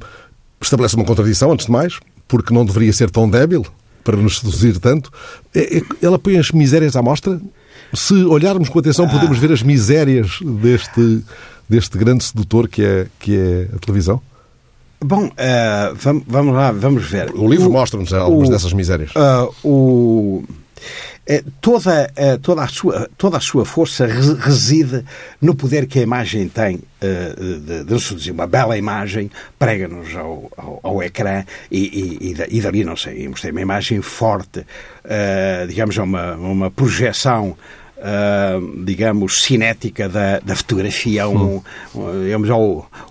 estabelece 0.60 0.94
uma 0.94 1.04
contradição, 1.04 1.50
antes 1.52 1.66
de 1.66 1.72
mais, 1.72 1.98
porque 2.28 2.54
não 2.54 2.64
deveria 2.64 2.92
ser 2.92 3.10
tão 3.10 3.28
débil 3.28 3.66
para 4.04 4.16
nos 4.16 4.38
seduzir 4.38 4.78
tanto. 4.78 5.10
É, 5.52 5.78
é, 5.78 5.82
ela 6.00 6.18
põe 6.18 6.38
as 6.38 6.52
misérias 6.52 6.94
à 6.94 7.02
mostra? 7.02 7.40
Se 7.92 8.14
olharmos 8.24 8.68
com 8.68 8.78
atenção, 8.78 9.08
podemos 9.08 9.38
ver 9.38 9.52
as 9.52 9.62
misérias 9.62 10.38
deste, 10.42 11.22
deste 11.68 11.98
grande 11.98 12.24
sedutor 12.24 12.68
que 12.68 12.84
é, 12.84 13.06
que 13.18 13.36
é 13.36 13.68
a 13.74 13.78
televisão? 13.78 14.20
Bom, 15.00 15.26
uh, 15.26 15.94
vamos, 15.94 16.24
vamos, 16.26 16.54
lá, 16.54 16.72
vamos 16.72 17.04
ver. 17.04 17.30
O 17.34 17.48
livro 17.48 17.70
mostra-nos 17.70 18.12
algumas 18.12 18.48
o, 18.48 18.52
dessas 18.52 18.72
misérias. 18.72 19.10
Uh, 19.14 19.54
o, 19.62 20.44
toda, 21.60 22.10
toda, 22.42 22.62
a 22.62 22.68
sua, 22.68 23.10
toda 23.18 23.36
a 23.36 23.40
sua 23.40 23.64
força 23.64 24.06
reside 24.06 25.04
no 25.40 25.54
poder 25.54 25.86
que 25.86 25.98
a 25.98 26.02
imagem 26.02 26.48
tem 26.48 26.80
de, 27.00 27.84
de 27.84 28.00
seduzir. 28.00 28.30
Uma 28.30 28.46
bela 28.46 28.78
imagem 28.78 29.30
prega-nos 29.58 30.14
ao, 30.14 30.50
ao, 30.56 30.80
ao, 30.82 31.02
ecrã 31.02 31.44
e, 31.70 32.20
e, 32.20 32.36
e, 32.48 32.60
dali, 32.60 32.84
não 32.84 32.96
sei, 32.96 33.26
mostrei 33.28 33.50
uma 33.50 33.60
imagem 33.60 34.00
forte, 34.00 34.64
digamos, 35.68 35.96
uma, 35.96 36.34
uma 36.36 36.70
projeção 36.70 37.56
uh, 37.96 38.84
digamos, 38.84 39.42
cinética 39.42 40.08
da, 40.08 40.38
da 40.40 40.54
fotografia, 40.54 41.28
um, 41.28 41.62
um, 41.94 42.22
digamos, 42.22 42.48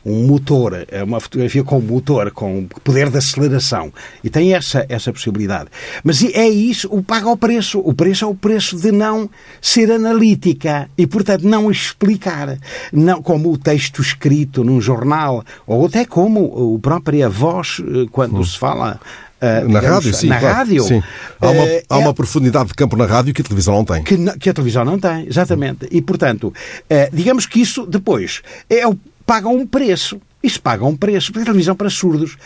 um 0.06 0.28
motor, 0.28 0.86
é 0.90 1.04
uma 1.04 1.20
fotografia 1.20 1.64
com 1.64 1.80
motor, 1.80 2.32
com 2.32 2.68
poder 2.84 3.10
de 3.10 3.18
aceleração. 3.18 3.92
E 4.24 4.30
tem 4.30 4.54
essa, 4.54 4.86
essa 4.90 5.12
possibilidade. 5.12 5.70
Mas 6.04 6.24
é 6.24 6.48
isso, 6.48 6.88
o 6.92 7.04
paga 7.04 7.30
o 7.30 7.38
preço. 7.38 7.80
O 7.80 7.94
preço 7.94 8.26
é 8.26 8.28
o 8.28 8.36
preço 8.36 8.78
de 8.78 8.92
não 8.92 9.30
ser 9.62 9.92
analítica 9.92 10.90
e, 10.98 11.08
portanto, 11.08 11.44
não 11.44 11.72
explicar. 11.72 12.58
Não, 12.92 13.22
como 13.22 13.52
o 13.52 13.58
texto 13.58 14.02
escrito 14.02 14.64
num 14.64 14.80
jornal, 14.82 15.44
ou 15.66 15.86
até 15.86 16.06
como 16.06 16.76
a 16.76 16.80
própria 16.80 17.30
voz, 17.30 17.82
eh, 17.82 18.08
quando 18.12 18.40
hum. 18.40 18.44
se 18.44 18.58
fala 18.58 19.00
Uh, 19.46 19.70
na 19.70 19.80
rádio, 19.80 20.14
sim. 20.14 20.28
Na 20.28 20.40
claro, 20.40 20.56
rádio. 20.56 20.84
Sim. 20.84 21.04
Há, 21.40 21.50
uma, 21.50 21.64
uh, 21.64 21.82
há 21.90 21.98
uma 21.98 22.14
profundidade 22.14 22.70
de 22.70 22.74
campo 22.74 22.96
na 22.96 23.06
rádio 23.06 23.34
que 23.34 23.42
a 23.42 23.44
televisão 23.44 23.76
não 23.76 23.86
tem. 23.86 24.04
Que, 24.04 24.18
que 24.38 24.50
a 24.50 24.54
televisão 24.54 24.84
não 24.84 25.00
tem, 25.00 25.28
exatamente. 25.28 25.88
E, 25.92 26.02
portanto, 26.02 26.48
uh, 26.48 27.16
digamos 27.16 27.46
que 27.46 27.62
isso 27.62 27.86
depois 27.86 28.42
é, 28.70 28.82
paga 29.26 29.48
um 29.48 29.66
preço. 29.66 30.20
Isso 30.46 30.62
paga 30.62 30.86
um 30.86 30.96
preço. 30.96 31.32
Porque 31.32 31.42
a 31.42 31.46
televisão 31.46 31.76
para 31.76 31.90
surdos, 31.90 32.38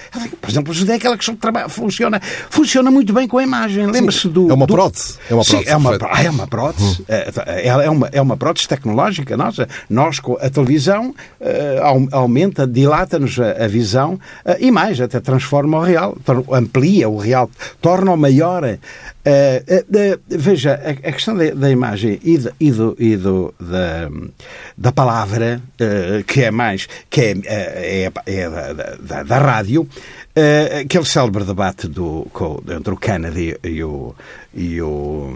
por 0.42 0.50
exemplo, 0.50 0.74
é 0.90 0.96
aquela 0.96 1.18
que 1.18 1.26
funciona, 1.68 2.22
funciona 2.50 2.90
muito 2.90 3.12
bem 3.12 3.28
com 3.28 3.38
a 3.38 3.44
imagem. 3.44 3.86
Lembra-se 3.88 4.30
do. 4.30 4.50
É 4.50 4.54
uma 4.54 4.66
prótese. 4.66 5.18
É 5.30 5.34
uma 5.34 5.44
prótese. 5.44 5.66
Sim, 5.66 5.70
é 5.70 5.76
uma, 5.76 5.96
é 5.96 6.30
uma 6.30 6.48
prótese. 6.48 7.02
Hum. 7.02 7.06
É, 7.10 7.32
é, 7.46 7.68
é, 7.68 7.90
uma, 7.90 8.08
é 8.14 8.22
uma 8.22 8.38
prótese 8.38 8.68
tecnológica 8.68 9.36
nossa. 9.36 9.68
Nós, 9.90 10.20
com 10.20 10.38
a 10.40 10.50
televisão, 10.50 11.14
uh, 11.42 12.08
aumenta, 12.12 12.66
dilata-nos 12.66 13.38
a, 13.38 13.66
a, 13.66 13.68
visão 13.68 14.14
uh, 14.14 14.56
e 14.60 14.72
mais, 14.72 15.02
até 15.02 15.20
transforma 15.20 15.78
o 15.78 15.82
real, 15.82 16.18
amplia 16.54 17.10
o 17.10 17.18
real, 17.18 17.50
torna-o 17.82 18.16
maior. 18.16 18.64
Uh, 19.20 20.20
veja, 20.30 20.76
a, 20.76 20.90
a 20.92 21.12
questão 21.12 21.36
da, 21.36 21.52
da, 21.52 21.70
imagem 21.70 22.20
e, 22.24 22.40
e, 22.60 22.72
do, 22.72 22.96
e 22.98 23.18
do, 23.18 23.54
da, 23.60 24.10
da 24.78 24.92
palavra, 24.92 25.62
que 26.26 26.44
é 26.44 26.52
mais. 26.52 26.88
que 27.10 27.22
é 27.22 27.34
é, 27.46 28.12
é 28.26 28.50
da, 28.50 28.96
da, 28.96 29.24
da 29.24 29.38
rádio, 29.38 29.88
uh, 30.36 30.80
aquele 30.82 31.06
célebre 31.06 31.44
debate 31.44 31.88
do, 31.88 32.28
com, 32.32 32.62
entre 32.70 32.94
o 32.94 32.98
Kennedy 32.98 33.58
e 33.64 33.84
o, 33.84 34.16
e 34.54 34.82
o, 34.82 35.32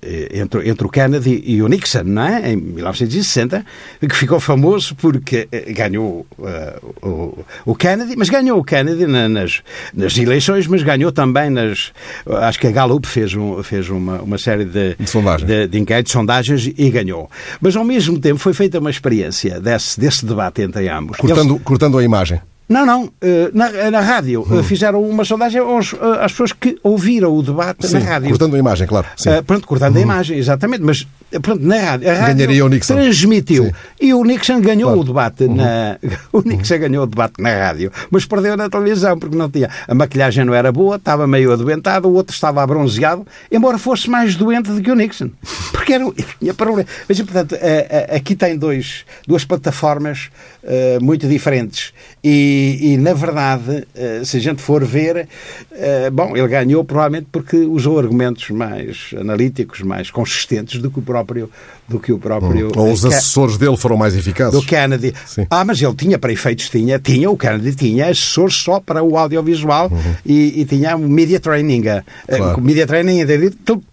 eh, 0.00 0.38
entre, 0.38 0.68
entre 0.68 0.86
o 0.86 0.88
Kennedy 0.88 1.42
e 1.44 1.60
o 1.60 1.66
Nixon, 1.66 2.04
não 2.04 2.24
é? 2.24 2.52
em 2.52 2.56
1960, 2.56 3.64
que 4.00 4.16
ficou 4.16 4.38
famoso 4.38 4.94
porque 4.94 5.48
eh, 5.50 5.72
ganhou 5.72 6.24
uh, 6.38 7.06
o, 7.06 7.44
o, 7.66 7.74
Kennedy, 7.74 8.14
mas 8.16 8.30
ganhou 8.30 8.58
o 8.58 8.64
Kennedy 8.64 9.06
nas, 9.06 9.62
nas 9.92 10.16
eleições, 10.16 10.68
mas 10.68 10.82
ganhou 10.82 11.10
também 11.10 11.50
nas. 11.50 11.92
Acho 12.26 12.60
que 12.60 12.68
a 12.68 12.70
Gallup 12.70 13.06
fez, 13.08 13.34
um, 13.34 13.60
fez 13.62 13.90
uma, 13.90 14.22
uma 14.22 14.38
série 14.38 14.64
de, 14.64 14.94
de, 14.94 15.10
sondagem. 15.10 15.46
de, 15.46 15.66
de 15.66 15.78
inquéritos, 15.78 16.12
sondagens 16.12 16.66
e 16.66 16.90
ganhou. 16.90 17.28
Mas 17.60 17.74
ao 17.74 17.84
mesmo 17.84 18.20
tempo 18.20 18.38
foi 18.38 18.54
feita 18.54 18.78
uma 18.78 18.90
experiência 18.90 19.60
desse, 19.60 19.98
desse 19.98 20.24
debate 20.24 20.62
entre 20.62 20.88
ambos. 20.88 21.16
Cortando, 21.16 21.54
Eles, 21.54 21.62
cortando 21.64 21.98
a 21.98 22.04
imagem. 22.04 22.40
Não, 22.68 22.86
não. 22.86 23.12
eh, 23.20 23.50
Na, 23.52 23.90
na 23.90 24.00
rádio 24.00 24.46
eh, 24.50 24.62
fizeram 24.62 25.02
uma 25.02 25.24
sondagem 25.24 25.60
aos, 25.60 25.92
eh, 25.92 25.96
às 26.24 26.32
pessoas 26.32 26.52
que 26.52 26.78
ouviram 26.82 27.36
o 27.36 27.42
debate 27.42 27.86
Sim, 27.86 27.98
na 27.98 28.04
rádio. 28.06 28.28
cortando 28.30 28.54
a 28.54 28.58
imagem, 28.58 28.86
claro. 28.86 29.06
Sim. 29.16 29.30
Eh, 29.30 29.42
pronto, 29.42 29.66
cortando 29.66 29.96
a 29.96 30.00
imagem, 30.00 30.38
exatamente. 30.38 30.82
Mas 30.82 31.06
eh, 31.30 31.38
pronto, 31.38 31.62
na 31.64 31.78
rádio, 31.78 32.10
a 32.10 32.14
rádio 32.14 32.36
Ganharia 32.36 32.64
o 32.64 32.68
Nixon. 32.68 32.94
transmitiu. 32.94 33.64
Sim. 33.66 33.72
E 34.00 34.14
o 34.14 34.24
Nixon 34.24 34.60
ganhou 34.62 34.84
Claro. 34.84 34.96
Uhum. 34.96 35.00
o 35.00 35.04
debate 35.04 35.48
na. 35.48 35.98
O 36.32 36.40
Nixon 36.40 36.78
ganhou 36.78 37.04
o 37.04 37.06
debate 37.06 37.34
na 37.38 37.50
rádio, 37.54 37.92
mas 38.10 38.24
perdeu 38.24 38.56
na 38.56 38.68
televisão, 38.70 39.18
porque 39.18 39.36
não 39.36 39.50
tinha. 39.50 39.68
A 39.86 39.94
maquilhagem 39.94 40.44
não 40.44 40.54
era 40.54 40.72
boa, 40.72 40.96
estava 40.96 41.26
meio 41.26 41.52
adoentado, 41.52 42.08
o 42.08 42.14
outro 42.14 42.34
estava 42.34 42.62
abronzeado, 42.62 43.26
embora 43.52 43.76
fosse 43.78 44.08
mais 44.08 44.36
doente 44.36 44.70
do 44.70 44.80
que 44.80 44.90
o 44.90 44.94
Nixon. 44.94 45.30
Porque 45.70 45.92
era, 45.92 46.04
tinha 46.40 46.54
problema. 46.54 46.88
Mas, 47.06 47.20
portanto, 47.20 47.54
eh, 47.60 48.06
eh, 48.10 48.16
aqui 48.16 48.34
tem 48.34 48.56
dois, 48.56 49.04
duas 49.28 49.44
plataformas 49.44 50.30
eh, 50.62 50.98
muito 51.02 51.28
diferentes. 51.28 51.92
E, 52.22 52.53
e, 52.92 52.96
na 52.96 53.12
verdade, 53.14 53.86
eh, 53.94 54.22
se 54.24 54.36
a 54.36 54.40
gente 54.40 54.60
for 54.62 54.84
ver, 54.84 55.28
eh, 55.72 56.10
bom, 56.10 56.36
ele 56.36 56.48
ganhou 56.48 56.84
provavelmente 56.84 57.26
porque 57.30 57.56
usou 57.56 57.98
argumentos 57.98 58.50
mais 58.50 59.10
analíticos, 59.18 59.80
mais 59.82 60.10
consistentes 60.10 60.80
do 60.80 60.90
que 60.90 60.98
o 60.98 61.02
próprio, 61.02 61.50
do 61.88 61.98
que 62.00 62.12
o 62.12 62.18
próprio 62.18 62.70
Ou 62.76 62.92
os 62.92 63.04
eh, 63.04 63.08
assessores 63.08 63.56
dele 63.58 63.76
foram 63.76 63.96
mais 63.96 64.14
eficazes. 64.16 64.58
do 64.58 64.66
Kennedy. 64.66 65.14
Sim. 65.26 65.46
Ah, 65.50 65.64
mas 65.64 65.80
ele 65.80 65.94
tinha 65.94 66.18
para 66.18 66.32
efeitos, 66.32 66.68
tinha, 66.68 66.98
tinha, 66.98 67.30
o 67.30 67.36
Kennedy 67.36 67.74
tinha 67.74 68.06
assessores 68.06 68.56
só 68.56 68.80
para 68.80 69.02
o 69.02 69.16
audiovisual 69.16 69.90
e, 70.24 70.60
e 70.60 70.64
tinha 70.64 70.96
o 70.96 71.08
media 71.08 71.40
training. 71.40 71.82
Uhum. 71.88 72.02
Claro. 72.36 72.60
media 72.60 72.86
training 72.86 73.20
é 73.20 73.26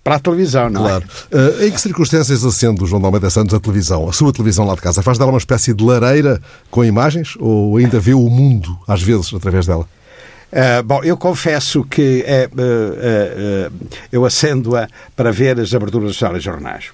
para 0.04 0.16
a 0.16 0.20
televisão, 0.20 0.70
não 0.70 0.82
Claro. 0.82 1.04
é? 1.32 1.64
Eh, 1.64 1.68
em 1.68 1.72
que 1.72 1.80
circunstâncias 1.82 2.44
acende 2.44 2.84
o 2.84 2.88
João 2.88 3.00
de 3.00 3.06
Almeida 3.06 3.30
Santos 3.30 3.54
a 3.54 3.60
televisão? 3.60 4.08
A 4.10 4.14
sua 4.14 4.32
televisão 4.32 4.66
lá 4.66 4.76
de 4.76 4.82
casa 4.82 5.02
faz 5.02 5.18
dela 5.18 5.32
uma 5.32 5.38
espécie 5.38 5.74
de 5.74 5.84
lareira 5.84 6.42
com 6.70 6.84
imagens 6.84 7.36
ou 7.40 7.78
ainda 7.78 8.00
vê 8.00 8.14
o 8.14 8.30
mundo, 8.30 8.51
às 8.88 9.02
vezes, 9.02 9.34
através 9.34 9.66
dela? 9.66 9.88
Uh, 10.52 10.84
bom, 10.84 11.02
eu 11.02 11.16
confesso 11.16 11.84
que 11.86 12.24
é, 12.28 12.50
uh, 12.52 13.70
uh, 13.72 13.88
eu 14.12 14.26
acendo-a 14.26 14.88
para 15.16 15.32
ver 15.32 15.58
as 15.60 15.74
aberturas 15.74 16.10
dos 16.10 16.20
telejornais. 16.20 16.86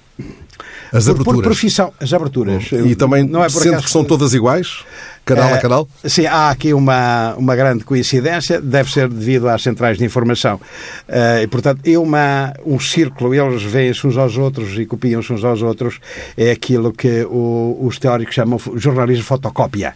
As 0.92 1.04
Por, 1.04 1.14
por 1.16 1.20
aberturas. 1.22 1.42
profissão, 1.42 1.92
as 2.00 2.12
aberturas. 2.12 2.70
E 2.72 2.94
também 2.94 3.24
não 3.24 3.42
é 3.44 3.48
por 3.50 3.60
sendo 3.62 3.82
que 3.82 3.90
são 3.90 4.04
todas 4.04 4.32
iguais? 4.32 4.84
Canal 5.24 5.52
a 5.52 5.58
canal? 5.58 5.86
Sim, 6.04 6.24
há 6.24 6.48
aqui 6.50 6.72
uma, 6.72 7.34
uma 7.36 7.54
grande 7.54 7.84
coincidência, 7.84 8.58
deve 8.62 8.90
ser 8.90 9.08
devido 9.08 9.46
às 9.48 9.60
centrais 9.62 9.98
de 9.98 10.04
informação. 10.04 10.58
E, 11.42 11.46
portanto, 11.48 11.80
é 11.84 11.98
uma, 11.98 12.54
um 12.64 12.80
círculo, 12.80 13.34
eles 13.34 13.62
veem-se 13.62 14.06
uns 14.06 14.16
aos 14.16 14.38
outros 14.38 14.78
e 14.78 14.86
copiam-se 14.86 15.30
uns 15.32 15.44
aos 15.44 15.60
outros, 15.60 16.00
é 16.36 16.50
aquilo 16.52 16.90
que 16.92 17.24
o- 17.24 17.76
os 17.82 17.98
teóricos 17.98 18.34
chamam 18.34 18.58
f- 18.58 18.70
jornalismo 18.76 19.24
fotocópia. 19.24 19.94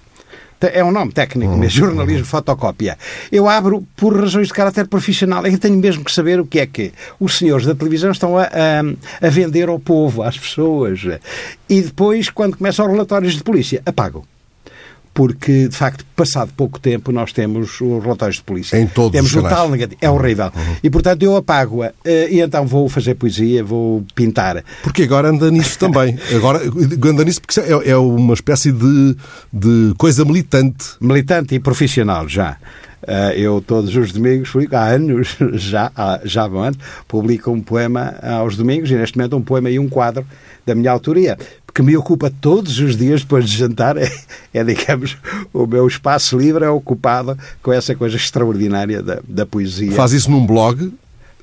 É 0.69 0.85
um 0.85 0.93
nome 0.93 1.13
técnico 1.13 1.57
mesmo, 1.57 1.87
jornalismo 1.87 2.25
fotocópia. 2.25 2.99
Eu 3.31 3.49
abro 3.49 3.87
por 3.97 4.19
razões 4.19 4.49
de 4.49 4.53
caráter 4.53 4.87
profissional. 4.87 5.47
Eu 5.47 5.59
tenho 5.59 5.77
mesmo 5.77 6.05
que 6.05 6.13
saber 6.13 6.41
o 6.41 6.47
que 6.47 6.61
é 6.61 6.67
que 6.67 6.93
os 7.19 7.39
senhores 7.39 7.67
da 7.67 7.75
televisão 7.75 8.11
estão 8.11 8.39
a, 8.39 8.45
a, 8.45 9.27
a 9.27 9.31
vender 9.31 9.69
ao 9.69 9.79
povo, 9.79 10.23
às 10.23 10.39
pessoas. 10.39 11.01
E 11.69 11.83
depois, 11.83 12.31
quando 12.31 12.57
começam 12.57 12.87
os 12.87 12.93
relatórios 12.93 13.35
de 13.35 13.43
polícia, 13.43 13.83
apagam 13.85 14.25
porque 15.15 15.69
de 15.69 15.77
facto, 15.77 16.05
passado 16.17 16.53
pouco 16.57 16.81
tempo, 16.81 17.13
nós 17.13 17.33
temos 17.33 17.81
os 17.81 18.03
relatórios 18.03 18.37
de 18.39 18.43
polícia. 18.45 18.79
Em 18.79 18.87
todos 18.87 19.13
temos 19.13 19.35
os 19.35 19.43
tal 19.43 19.69
negativo. 19.69 19.99
É 20.01 20.09
horrível. 20.09 20.51
E 20.83 20.89
portanto 20.89 21.23
eu 21.23 21.37
apago-a 21.37 21.93
eh, 22.05 22.29
e 22.31 22.41
então 22.41 22.67
vou 22.67 22.89
fazer 22.89 23.15
poesia, 23.17 23.63
vou 23.63 24.05
pintar. 24.15 24.65
Porque 24.83 25.03
agora 25.03 25.29
anda 25.29 25.51
nisso 25.51 25.79
também. 25.79 26.19
Agora 26.35 26.61
anda 27.11 27.25
nisso 27.25 27.41
porque 27.43 27.61
é, 27.61 27.91
é 27.91 27.97
uma 27.97 28.35
espécie 28.35 28.73
de, 28.73 29.17
de 29.53 29.95
coisa 29.99 30.25
militante. 30.25 30.85
Militante 31.01 31.55
e 31.55 31.61
profissional 31.61 32.27
já. 32.29 32.57
Eh, 33.07 33.41
Eu 33.41 33.61
todos 33.61 33.95
os 33.97 34.13
domingos, 34.13 34.51
há 34.73 34.87
anos, 34.89 35.37
já, 35.55 35.91
há- 35.95 36.21
já 36.25 36.47
vão 36.47 36.63
anos, 36.63 36.79
publico 37.07 37.51
um 37.51 37.61
poema 37.61 38.15
aos 38.23 38.57
domingos 38.57 38.91
e 38.91 38.95
neste 38.95 39.19
momento 39.19 39.37
um 39.37 39.43
poema 39.43 39.69
e 39.69 39.79
um 39.79 39.89
quadro 39.89 40.25
da 40.65 40.75
minha 40.77 40.93
autoria, 40.93 41.37
que 41.75 41.83
me 41.83 41.97
ocupa 41.97 42.31
todos 42.41 42.79
os 42.79 42.97
dias 42.97 43.23
depois 43.23 43.49
de 43.49 43.57
jantar. 43.57 43.97
É, 44.55 44.59
é, 44.59 44.65
digamos, 44.65 45.17
o 45.53 45.67
meu 45.67 45.87
espaço 45.87 46.37
livre 46.37 46.65
é 46.65 46.69
ocupado 46.69 47.39
com 47.63 47.73
essa 47.73 47.95
coisa 47.95 48.17
extraordinária 48.17 49.03
da, 49.03 49.21
da 49.27 49.47
poesia. 49.47 49.93
Faz 49.93 50.13
isso 50.13 50.31
num 50.31 50.45
blog. 50.45 50.93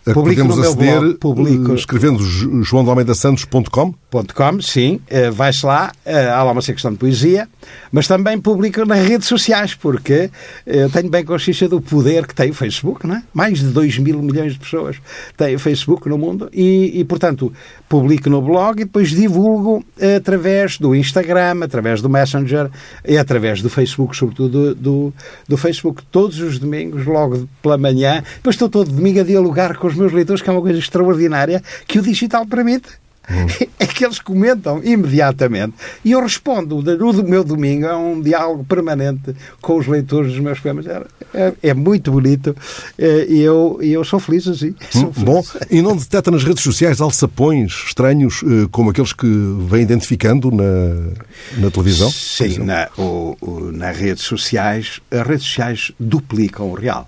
A 0.06 0.10
que 0.10 0.14
Publico 0.14 0.42
podemos 0.48 0.60
aceder 0.68 1.00
blog, 1.00 1.14
publico. 1.18 1.72
eh, 1.72 1.76
escrevendo 1.76 2.20
jo- 2.24 2.64
joaodealmeidasantos.com. 2.64 3.94
.com, 4.34 4.60
sim, 4.62 5.00
eh, 5.08 5.30
vai-se 5.30 5.64
lá, 5.64 5.92
eh, 6.04 6.28
há 6.30 6.42
lá 6.42 6.52
uma 6.52 6.64
secção 6.64 6.92
de 6.92 6.98
poesia, 6.98 7.48
mas 7.92 8.08
também 8.08 8.40
publico 8.40 8.84
nas 8.84 9.06
redes 9.08 9.28
sociais, 9.28 9.76
porque 9.76 10.32
eh, 10.66 10.84
eu 10.86 10.90
tenho 10.90 11.10
bem 11.12 11.24
consciência 11.24 11.70
do 11.70 11.80
poder 11.80 12.26
que 12.26 12.34
tem 12.34 12.50
o 12.50 12.54
Facebook, 12.56 13.06
não 13.06 13.18
é? 13.18 13.24
Mais 13.32 13.60
de 13.60 13.68
2 13.68 14.00
mil 14.00 14.20
milhões 14.24 14.54
de 14.54 14.60
pessoas 14.60 14.96
têm 15.38 15.54
o 15.54 15.60
Facebook 15.60 16.10
no 16.10 16.18
mundo 16.18 16.50
e, 16.52 17.00
e, 17.00 17.04
portanto, 17.06 17.54
publico 17.88 18.32
no 18.32 18.42
blog 18.42 18.82
e 18.82 18.86
depois 18.86 19.10
divulgo 19.12 19.86
eh, 20.00 20.16
através 20.16 20.80
do 20.80 20.96
Instagram, 20.96 21.60
através 21.64 22.02
do 22.02 22.10
Messenger 22.10 22.72
e 23.08 23.16
através 23.16 23.62
do 23.62 23.70
Facebook, 23.70 24.16
sobretudo 24.18 24.74
do, 24.74 24.76
do, 24.76 25.14
do 25.50 25.56
Facebook, 25.58 26.02
todos 26.12 26.40
os 26.40 26.58
domingos, 26.58 27.06
logo 27.06 27.48
pela 27.62 27.78
manhã. 27.78 28.24
Depois 28.38 28.56
estou 28.56 28.70
todo 28.70 28.90
domingo 28.90 29.20
a 29.20 29.24
dialogar 29.24 29.78
com 29.78 29.86
os 29.86 29.96
meus 30.00 30.12
leitores, 30.14 30.42
que 30.42 30.50
é 30.50 30.54
uma 30.54 30.62
coisa 30.62 30.80
extraordinária 30.80 31.62
que 31.88 32.00
o 32.00 32.02
digital 32.02 32.46
permite. 32.48 32.88
É 33.80 33.86
que 33.86 34.04
eles 34.04 34.18
comentam 34.20 34.82
imediatamente 34.84 35.74
e 36.04 36.12
eu 36.14 36.22
respondo. 36.22 36.78
O 36.78 36.82
do 37.14 37.24
meu 37.24 37.44
domingo 37.44 37.86
é 37.86 37.96
um 37.96 38.20
diálogo 38.20 38.64
permanente 38.64 39.36
com 39.62 39.78
os 39.78 39.86
leitores 39.88 40.32
dos 40.32 40.40
meus 40.42 40.60
poemas. 40.60 40.88
É, 40.88 41.04
é- 41.34 41.54
é 41.62 41.74
muito 41.76 42.12
bonito 42.12 42.56
eh, 42.98 43.28
e 43.30 43.40
eu, 43.42 43.78
eu 43.84 44.04
sou 44.04 44.20
feliz 44.20 44.48
assim. 44.48 44.74
Sou 44.90 45.14
feliz. 45.14 45.24
Bom, 45.26 45.44
e 45.70 45.80
não 45.82 45.96
detecta 45.96 46.32
nas 46.32 46.44
redes 46.44 46.64
sociais 46.64 47.00
alçapões 47.00 47.72
estranhos 47.88 48.42
eh, 48.44 48.68
como 48.72 48.90
aqueles 48.90 49.14
que 49.14 49.28
vem 49.70 49.84
identificando 49.84 50.50
na, 50.50 51.12
na 51.58 51.70
televisão? 51.70 52.10
Sim, 52.10 52.58
na, 52.60 52.88
o- 52.98 53.38
o- 53.42 53.72
nas 53.72 53.96
redes 53.96 54.24
sociais, 54.24 55.00
as 55.12 55.28
redes 55.28 55.46
sociais 55.46 55.92
duplicam 56.00 56.68
o 56.70 56.74
real. 56.74 57.08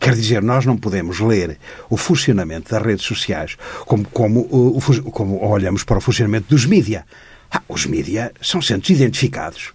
Quer 0.00 0.14
dizer, 0.14 0.42
nós 0.42 0.64
não 0.64 0.76
podemos 0.76 1.18
ler 1.20 1.58
o 1.90 1.96
funcionamento 1.96 2.70
das 2.70 2.82
redes 2.82 3.04
sociais 3.04 3.56
como, 3.84 4.04
como, 4.08 4.40
o- 4.50 4.78
o 4.78 5.02
como 5.10 5.44
olhamos 5.44 5.82
para 5.84 5.98
o 5.98 6.00
funcionamento 6.00 6.46
dos 6.48 6.64
mídia. 6.66 7.04
Ah, 7.50 7.62
os 7.68 7.84
mídia 7.86 8.32
são 8.40 8.60
centros 8.62 8.90
identificados. 8.90 9.72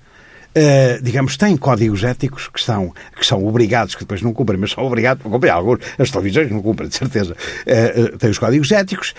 Uh, 0.56 1.02
digamos, 1.02 1.36
têm 1.36 1.58
códigos 1.58 2.04
éticos 2.04 2.48
que, 2.48 2.60
estão, 2.60 2.94
que 3.20 3.26
são 3.26 3.44
obrigados, 3.44 3.96
que 3.96 4.02
depois 4.02 4.22
não 4.22 4.32
cumprem, 4.32 4.60
mas 4.60 4.70
são 4.70 4.84
obrigados 4.86 5.26
a 5.26 5.30
cumprir. 5.30 5.50
Alguns, 5.50 5.80
as 5.98 6.12
televisões 6.12 6.52
não 6.52 6.62
cumprem, 6.62 6.88
de 6.88 6.96
certeza. 6.96 7.36
Uh, 7.66 8.14
uh, 8.14 8.18
têm 8.20 8.30
os 8.30 8.38
códigos 8.38 8.72
éticos, 8.72 9.16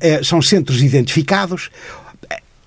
eh, 0.00 0.20
são 0.22 0.40
centros 0.40 0.80
identificados. 0.80 1.70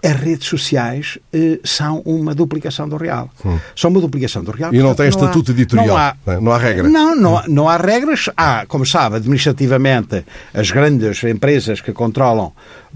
As 0.04 0.12
redes 0.20 0.48
sociais 0.48 1.18
eh, 1.32 1.60
são 1.64 2.00
uma 2.06 2.36
duplicação 2.36 2.90
do 2.90 2.98
real. 2.98 3.30
São 3.76 3.90
uma 3.90 4.02
duplicação 4.02 4.44
do 4.44 4.52
real. 4.52 4.74
E 4.74 4.78
não 4.80 4.94
tem 4.94 5.06
há- 5.06 5.10
estatuto 5.10 5.52
editorial, 5.52 5.88
Não 5.88 5.98
há, 5.98 6.16
não 6.26 6.34
é? 6.34 6.40
Não 6.42 6.52
há 6.52 6.58
regra. 6.58 6.90
Não, 6.90 7.16
não, 7.16 7.38
há- 7.38 7.46
não 7.48 7.70
há 7.70 7.78
regras. 7.78 8.30
Há, 8.36 8.66
como 8.68 8.86
sabe, 8.86 9.16
administrativamente, 9.16 10.26
as 10.54 10.70
grandes 10.72 11.24
empresas 11.24 11.80
que 11.80 11.94
controlam 11.94 12.52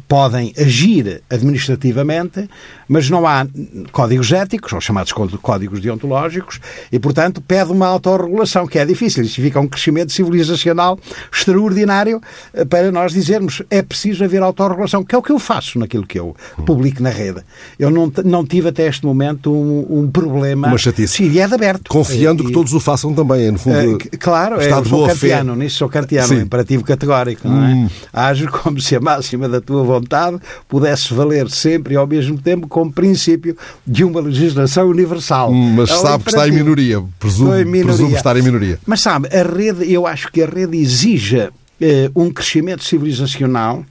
podem 0.08 0.54
agir 0.58 1.22
administrativamente, 1.30 2.48
mas 2.88 3.10
não 3.10 3.26
há 3.26 3.48
códigos 3.92 4.32
éticos, 4.32 4.72
ou 4.74 4.80
chamados 4.82 5.12
códigos 5.42 5.80
deontológicos, 5.82 6.60
e, 6.92 7.00
portanto, 7.00 7.42
pede 7.42 7.72
uma 7.72 7.88
autorregulação, 7.88 8.68
que 8.68 8.78
é 8.78 8.86
difícil. 8.86 9.24
Isso 9.24 9.36
significa 9.36 9.60
um 9.60 9.68
crescimento 9.68 10.12
civilizacional 10.12 11.00
extraordinário 11.34 12.22
eh, 12.54 12.66
para 12.66 12.92
nós 12.92 13.12
dizermos 13.12 13.62
é 13.70 13.82
preciso 13.82 14.24
haver 14.24 14.42
autorregulação, 14.44 15.04
que 15.04 15.16
é 15.16 15.18
o 15.18 15.22
que 15.22 15.32
eu 15.32 15.40
faço 15.40 15.80
naquilo 15.80 16.06
que 16.06 16.20
eu 16.20 16.36
publico 16.66 16.97
na 17.02 17.10
rede. 17.10 17.42
Eu 17.80 17.90
não, 17.90 18.12
não 18.26 18.46
tive 18.46 18.70
até 18.70 18.88
este 18.88 19.06
momento 19.06 19.52
um, 19.54 19.86
um 20.02 20.12
problema. 20.12 20.68
Uma 20.68 20.78
chatice. 20.78 21.16
Sim, 21.18 21.30
e 21.32 21.40
é 21.40 21.48
de 21.48 21.54
aberto. 21.54 21.90
Confiando 21.90 22.44
E- 22.44 22.48
que 22.48 22.52
todos 22.52 22.74
o 22.74 22.80
façam 22.80 23.14
também, 23.14 23.52
no 23.52 23.58
fundo. 23.60 23.98
c- 24.02 24.10
claro, 24.18 24.60
é, 24.60 24.64
está 24.66 24.78
eu 24.78 24.82
de 24.84 24.90
sou 24.90 24.98
boa 25.00 25.10
fé. 25.10 25.30
kantiano, 25.30 25.56
nisso 25.56 25.78
sou 25.78 25.90
kantiano, 25.90 26.28
Sim. 26.28 26.36
Hum. 26.38 26.42
imperativo 26.42 26.84
categórico, 26.84 27.48
não 27.48 27.64
é? 27.64 27.88
Ajo 28.14 28.48
como 28.50 28.80
se 28.82 28.96
a 28.96 29.00
máxima 29.00 29.48
da 29.50 29.60
tua 29.62 29.84
vontade 29.84 30.38
pudesse 30.68 31.14
valer 31.14 31.50
sempre 31.50 31.94
e 31.94 31.98
ao 31.98 32.08
mesmo 32.08 32.38
tempo 32.38 32.68
como 32.68 32.92
princípio 32.92 33.56
de 33.86 34.04
uma 34.04 34.20
legislação 34.22 34.88
universal. 34.90 35.52
Hum, 35.52 35.74
Mas 35.76 35.90
É 35.90 35.96
sabe 35.98 36.24
que 36.24 36.30
está 36.30 36.48
em 36.48 36.52
minoria. 36.52 37.04
Presumo, 37.20 37.54
em 37.56 37.66
minoria. 37.66 37.84
presumo 37.86 38.16
estar 38.16 38.36
em 38.38 38.42
minoria. 38.42 38.80
Mas 38.86 39.02
sabe, 39.02 39.28
a 39.36 39.44
rede, 39.44 39.92
eu 39.92 40.06
acho 40.08 40.32
que 40.32 40.42
a 40.42 40.46
rede 40.46 40.78
exige 40.78 41.50
eh, 41.80 42.10
um 42.16 42.32
crescimento 42.32 42.84
civilizacional 42.84 43.84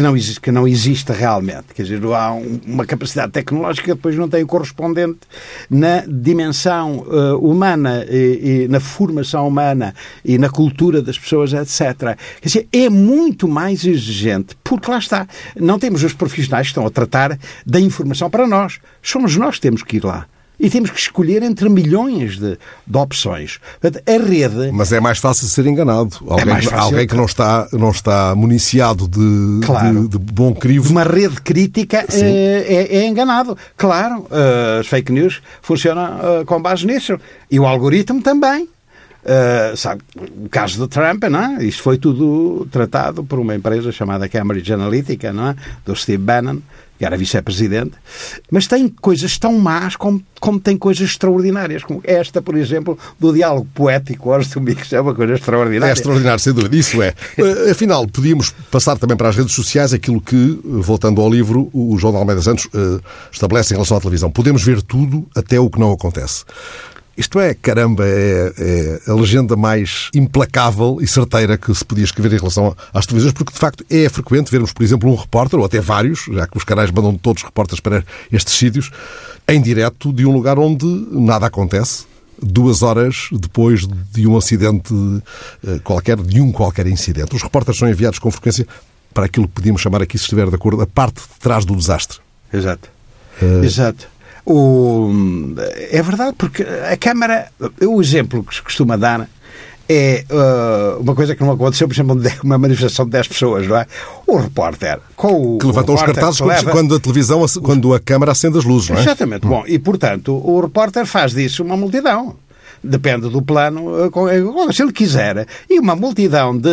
que 0.00 0.06
não, 0.06 0.16
existe, 0.16 0.40
que 0.40 0.50
não 0.50 0.66
existe 0.66 1.12
realmente. 1.12 1.74
Quer 1.74 1.82
dizer, 1.82 2.02
há 2.04 2.32
um- 2.32 2.58
uma 2.66 2.86
capacidade 2.86 3.32
tecnológica 3.32 3.88
que 3.88 3.94
depois 3.94 4.16
não 4.16 4.28
tem 4.28 4.44
correspondente 4.46 5.18
na 5.68 6.04
dimensão 6.08 7.06
eh, 7.10 7.32
humana 7.34 8.06
e, 8.08 8.62
e 8.64 8.68
na 8.68 8.80
formação 8.80 9.46
humana 9.46 9.94
e 10.24 10.38
na 10.38 10.48
cultura 10.48 11.02
das 11.02 11.18
pessoas, 11.18 11.52
etc. 11.52 12.16
Quer 12.40 12.48
dizer, 12.48 12.68
é 12.72 12.88
muito 12.88 13.46
mais 13.46 13.84
exigente, 13.84 14.56
porque 14.64 14.90
lá 14.90 14.98
está, 14.98 15.26
não 15.56 15.78
temos 15.78 16.02
os 16.02 16.14
profissionais 16.14 16.68
que 16.68 16.70
estão 16.70 16.86
a 16.86 16.90
tratar 16.90 17.38
da 17.66 17.78
informação 17.78 18.30
para 18.30 18.46
nós. 18.46 18.78
Somos 19.02 19.36
nós 19.36 19.56
que 19.56 19.60
temos 19.62 19.82
que 19.82 19.98
ir 19.98 20.04
lá. 20.04 20.26
E 20.60 20.68
temos 20.68 20.90
que 20.90 20.98
escolher 20.98 21.42
entre 21.42 21.70
milhões 21.70 22.38
de, 22.38 22.58
de 22.86 22.98
opções. 22.98 23.58
Portanto, 23.80 24.02
a 24.06 24.12
rede. 24.22 24.70
Mas 24.70 24.92
é 24.92 25.00
mais 25.00 25.18
fácil 25.18 25.48
ser 25.48 25.66
enganado. 25.66 26.18
Alguém, 26.28 26.54
é 26.54 26.74
alguém 26.74 27.06
que 27.06 27.16
não 27.16 27.24
está, 27.24 27.66
não 27.72 27.90
está 27.90 28.34
municiado 28.34 29.08
de, 29.08 29.66
claro. 29.66 30.02
de, 30.02 30.08
de, 30.08 30.18
bom 30.18 30.54
crivo. 30.54 30.86
De 30.86 30.92
uma 30.92 31.04
rede 31.04 31.40
crítica 31.40 32.04
é, 32.12 32.66
é, 32.68 32.96
é, 32.98 33.06
enganado. 33.06 33.56
Claro, 33.74 34.26
uh, 34.30 34.80
as 34.80 34.86
fake 34.86 35.10
news 35.10 35.40
funcionam 35.62 36.18
uh, 36.18 36.44
com 36.44 36.60
base 36.60 36.86
nisso. 36.86 37.18
E 37.50 37.58
o 37.58 37.66
algoritmo 37.66 38.20
também. 38.20 38.68
Uh, 39.22 39.76
sabe, 39.76 40.02
o 40.16 40.48
caso 40.48 40.78
do 40.78 40.88
Trump, 40.88 41.24
não 41.24 41.58
é? 41.58 41.64
Isto 41.64 41.82
foi 41.82 41.98
tudo 41.98 42.66
tratado 42.70 43.22
por 43.22 43.38
uma 43.38 43.54
empresa 43.54 43.92
chamada 43.92 44.28
Cambridge 44.28 44.72
Analytica, 44.72 45.32
não 45.32 45.48
é? 45.48 45.56
Do 45.84 45.94
Steve 45.94 46.22
Bannon, 46.22 46.58
era 47.04 47.16
vice-presidente. 47.16 47.92
Mas 48.50 48.66
tem 48.66 48.88
coisas 48.88 49.38
tão 49.38 49.58
más 49.58 49.96
como, 49.96 50.22
como 50.38 50.60
tem 50.60 50.76
coisas 50.76 51.10
extraordinárias, 51.10 51.82
como 51.82 52.00
esta, 52.04 52.42
por 52.42 52.56
exemplo, 52.56 52.98
do 53.18 53.32
diálogo 53.32 53.66
poético 53.74 54.30
hoje 54.30 54.50
domingo, 54.50 54.80
é 54.90 55.00
uma 55.00 55.14
coisa 55.14 55.34
extraordinária. 55.34 55.90
É 55.90 55.92
extraordinário, 55.92 56.38
sem 56.38 56.52
dúvida, 56.52 56.76
isso 56.76 57.02
é. 57.02 57.14
Uh, 57.38 57.70
afinal, 57.72 58.06
podíamos 58.06 58.50
passar 58.70 58.98
também 58.98 59.16
para 59.16 59.28
as 59.28 59.36
redes 59.36 59.54
sociais 59.54 59.92
aquilo 59.92 60.20
que, 60.20 60.60
voltando 60.64 61.20
ao 61.20 61.30
livro, 61.30 61.70
o 61.72 61.96
João 61.98 62.12
de 62.12 62.18
Almeida 62.18 62.42
Santos 62.42 62.66
uh, 62.66 63.00
estabelece 63.32 63.72
em 63.72 63.76
relação 63.76 63.96
à 63.96 64.00
televisão. 64.00 64.30
Podemos 64.30 64.62
ver 64.62 64.82
tudo 64.82 65.26
até 65.34 65.58
o 65.58 65.70
que 65.70 65.78
não 65.78 65.92
acontece. 65.92 66.44
Isto 67.20 67.38
é, 67.38 67.52
caramba, 67.52 68.06
é, 68.06 68.50
é, 68.56 69.10
a 69.10 69.12
legenda 69.12 69.54
mais 69.54 70.08
implacável 70.14 70.96
e 71.02 71.06
certeira 71.06 71.58
que 71.58 71.72
se 71.74 71.84
podia 71.84 72.02
escrever 72.02 72.32
em 72.32 72.38
relação 72.38 72.74
às 72.94 73.04
televisões, 73.04 73.34
porque 73.34 73.52
de 73.52 73.58
facto 73.58 73.84
é 73.90 74.08
frequente 74.08 74.50
vermos, 74.50 74.72
por 74.72 74.82
exemplo, 74.82 75.12
um 75.12 75.14
repórter, 75.14 75.58
ou 75.58 75.66
até 75.66 75.82
vários, 75.82 76.24
já 76.32 76.46
que 76.46 76.56
os 76.56 76.64
canais 76.64 76.90
mandam 76.90 77.14
todos 77.18 77.42
repórteres 77.42 77.78
para 77.78 78.02
estes 78.32 78.54
sítios, 78.54 78.90
em 79.46 79.60
direto 79.60 80.14
de 80.14 80.24
um 80.24 80.32
lugar 80.32 80.58
onde 80.58 80.86
nada 81.10 81.44
acontece, 81.44 82.06
duas 82.42 82.80
horas 82.80 83.28
depois 83.32 83.86
de 83.86 84.26
um 84.26 84.38
acidente 84.38 84.94
eh, 85.66 85.78
qualquer, 85.84 86.16
de 86.16 86.40
um 86.40 86.50
qualquer 86.50 86.86
incidente. 86.86 87.36
Os 87.36 87.42
repórteres 87.42 87.78
são 87.78 87.86
enviados 87.86 88.18
com 88.18 88.30
frequência 88.30 88.66
para 89.12 89.26
aquilo 89.26 89.46
que 89.46 89.52
podíamos 89.52 89.82
chamar 89.82 90.00
aqui, 90.00 90.16
se 90.16 90.24
estiver 90.24 90.48
de 90.48 90.54
acordo, 90.54 90.80
a 90.80 90.86
parte 90.86 91.20
de 91.20 91.38
trás 91.38 91.66
do 91.66 91.76
desastre. 91.76 92.18
Exato. 92.50 92.88
Uh... 93.42 93.62
Exato. 93.62 94.08
O, 94.52 95.12
é 95.92 96.02
verdade, 96.02 96.34
porque 96.36 96.62
a 96.62 96.96
Câmara, 96.96 97.52
o 97.80 98.00
exemplo 98.00 98.42
que 98.42 98.52
se 98.52 98.60
costuma 98.60 98.96
dar 98.96 99.28
é 99.88 100.24
uh, 100.28 101.00
uma 101.00 101.14
coisa 101.14 101.36
que 101.36 101.42
não 101.42 101.52
aconteceu, 101.52 101.86
por 101.86 101.94
exemplo, 101.94 102.20
uma 102.42 102.58
manifestação 102.58 103.04
de 103.04 103.12
10 103.12 103.28
pessoas, 103.28 103.68
não 103.68 103.76
é? 103.76 103.86
O 104.26 104.38
repórter 104.38 104.98
com 105.14 105.54
o. 105.54 105.58
Que 105.58 105.66
levantam 105.66 105.94
os 105.94 106.02
cartazes 106.02 106.40
leva... 106.40 106.70
quando 106.72 106.96
a 106.96 107.00
televisão, 107.00 107.46
quando 107.62 107.94
a 107.94 108.00
Câmara 108.00 108.32
acende 108.32 108.58
as 108.58 108.64
luzes, 108.64 108.90
não 108.90 108.96
é? 108.96 109.00
Exatamente. 109.02 109.46
Hum. 109.46 109.50
Bom, 109.50 109.64
e 109.66 109.78
portanto, 109.78 110.32
o 110.32 110.60
repórter 110.60 111.06
faz 111.06 111.32
disso 111.32 111.62
uma 111.62 111.76
multidão 111.76 112.34
depende 112.82 113.28
do 113.28 113.42
plano, 113.42 114.04
eh, 114.04 114.68
eh, 114.68 114.72
se 114.72 114.82
ele 114.82 114.92
quiser. 114.92 115.46
E 115.68 115.78
uma 115.78 115.94
multidão 115.94 116.56
de 116.56 116.70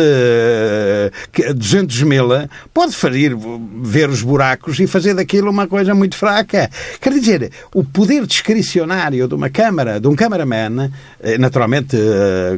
200 1.54 2.02
mil 2.02 2.28
pode 2.72 2.94
fazer, 2.94 3.36
ver 3.82 4.08
os 4.08 4.22
buracos 4.22 4.78
e 4.80 4.86
fazer 4.86 5.14
daquilo 5.14 5.50
uma 5.50 5.66
coisa 5.66 5.94
muito 5.94 6.16
fraca. 6.16 6.70
Quer 7.00 7.12
dizer, 7.12 7.52
o 7.74 7.84
poder 7.84 8.26
discricionário 8.26 9.28
de 9.28 9.34
uma 9.34 9.50
câmara, 9.50 10.00
de 10.00 10.08
um 10.08 10.14
cameraman, 10.14 10.90
eh, 11.20 11.38
naturalmente 11.38 11.96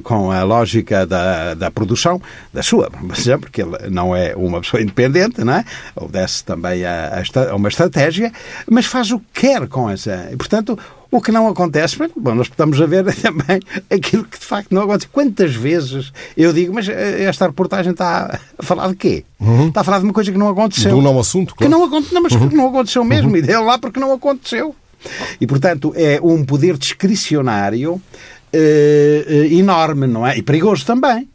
com 0.02 0.30
a 0.30 0.42
lógica 0.42 1.06
da, 1.06 1.54
da 1.54 1.70
produção, 1.70 2.20
da 2.52 2.62
sua, 2.62 2.90
porque 3.40 3.62
ele 3.62 3.90
não 3.90 4.14
é 4.14 4.34
uma 4.34 4.60
pessoa 4.60 4.82
independente, 4.82 5.42
não 5.42 5.54
é? 5.54 5.64
Obedece 5.96 6.44
também 6.44 6.84
a, 6.84 7.22
a 7.50 7.54
uma 7.54 7.68
estratégia, 7.68 8.32
mas 8.68 8.86
faz 8.86 9.10
o 9.10 9.18
que 9.18 9.40
quer 9.42 9.66
com 9.68 9.88
essa. 9.88 10.28
E, 10.32 10.36
portanto, 10.36 10.78
o 11.10 11.20
que 11.20 11.32
não 11.32 11.48
acontece, 11.48 11.96
bom, 12.16 12.34
nós 12.34 12.46
estamos 12.46 12.80
a 12.80 12.86
ver 12.86 13.04
também 13.20 13.60
aquilo 13.90 14.24
que 14.24 14.38
de 14.38 14.46
facto 14.46 14.72
não 14.72 14.82
acontece. 14.82 15.08
Quantas 15.08 15.54
vezes 15.54 16.12
eu 16.36 16.52
digo, 16.52 16.72
mas 16.74 16.88
eh, 16.88 17.24
esta 17.24 17.46
reportagem 17.46 17.92
está 17.92 18.38
a 18.58 18.62
falar 18.62 18.88
de 18.88 18.96
quê? 18.96 19.24
Uhum. 19.40 19.68
Está 19.68 19.80
a 19.80 19.84
falar 19.84 19.98
de 19.98 20.04
uma 20.04 20.12
coisa 20.12 20.30
que 20.30 20.38
não 20.38 20.48
aconteceu. 20.48 20.92
De 20.92 20.96
um 20.96 21.02
não 21.02 21.18
assunto, 21.18 21.54
claro. 21.54 21.70
Que 21.70 21.76
não, 21.76 21.84
aconteceu, 21.84 22.14
não 22.14 22.22
mas 22.22 22.32
uhum. 22.32 22.48
que 22.48 22.56
não 22.56 22.68
aconteceu 22.68 23.04
mesmo. 23.04 23.30
Uhum. 23.30 23.36
E 23.36 23.42
deu 23.42 23.62
lá 23.64 23.78
porque 23.78 23.98
não 23.98 24.12
aconteceu. 24.12 24.74
E, 25.40 25.46
portanto, 25.46 25.92
é 25.96 26.20
um 26.22 26.44
poder 26.44 26.76
discricionário 26.76 27.94
uh, 27.94 28.00
uh, 28.54 29.44
enorme, 29.52 30.06
não 30.06 30.26
é? 30.26 30.36
E 30.38 30.42
perigoso 30.42 30.84
também. 30.84 31.28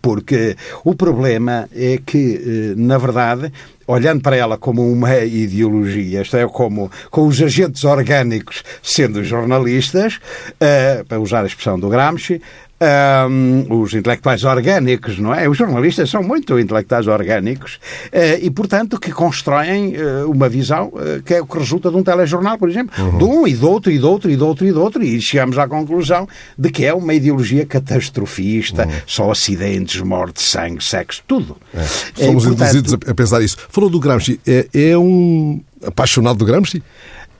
Porque 0.00 0.56
o 0.84 0.94
problema 0.94 1.68
é 1.74 1.98
que, 2.04 2.74
na 2.76 2.98
verdade, 2.98 3.50
olhando 3.86 4.22
para 4.22 4.36
ela 4.36 4.56
como 4.56 4.90
uma 4.90 5.16
ideologia, 5.18 6.22
isto 6.22 6.36
é, 6.36 6.46
como 6.46 6.90
com 7.10 7.26
os 7.26 7.40
agentes 7.40 7.84
orgânicos 7.84 8.62
sendo 8.82 9.22
jornalistas, 9.24 10.16
uh, 10.16 11.04
para 11.06 11.20
usar 11.20 11.42
a 11.42 11.46
expressão 11.46 11.78
do 11.78 11.88
Gramsci, 11.88 12.40
um, 12.82 13.80
os 13.80 13.94
intelectuais 13.94 14.44
orgânicos, 14.44 15.18
não 15.18 15.34
é? 15.34 15.48
Os 15.48 15.56
jornalistas 15.56 16.10
são 16.10 16.22
muito 16.22 16.58
intelectuais 16.58 17.06
orgânicos 17.06 17.76
uh, 18.06 18.38
e, 18.40 18.50
portanto, 18.50 18.98
que 18.98 19.10
constroem 19.12 19.94
uh, 19.96 20.30
uma 20.30 20.48
visão 20.48 20.88
uh, 20.88 21.22
que 21.24 21.34
é 21.34 21.40
o 21.40 21.46
que 21.46 21.58
resulta 21.58 21.90
de 21.90 21.96
um 21.96 22.02
telejornal, 22.02 22.58
por 22.58 22.68
exemplo, 22.68 22.92
uhum. 23.02 23.18
de 23.18 23.24
um 23.24 23.46
e 23.46 23.54
do 23.54 23.70
outro 23.70 23.90
e 23.90 23.98
do 23.98 24.08
outro 24.08 24.30
e 24.30 24.36
do 24.36 24.46
outro 24.46 24.66
e 24.66 24.72
do 24.72 24.80
outro, 24.80 25.02
e 25.02 25.20
chegamos 25.20 25.58
à 25.58 25.68
conclusão 25.68 26.28
de 26.58 26.70
que 26.70 26.84
é 26.84 26.92
uma 26.94 27.14
ideologia 27.14 27.64
catastrofista, 27.64 28.86
uhum. 28.86 28.92
só 29.06 29.30
acidentes, 29.30 30.00
morte, 30.00 30.42
sangue, 30.42 30.82
sexo, 30.82 31.22
tudo. 31.26 31.56
É. 31.74 31.84
Somos 31.84 32.44
portanto, 32.44 32.68
induzidos 32.68 32.94
a 32.94 33.14
pensar 33.14 33.42
isso. 33.42 33.56
Falou 33.68 33.88
do 33.88 34.00
Gramsci, 34.00 34.40
é, 34.46 34.66
é 34.72 34.98
um 34.98 35.60
apaixonado 35.84 36.38
do 36.38 36.44
Gramsci? 36.44 36.82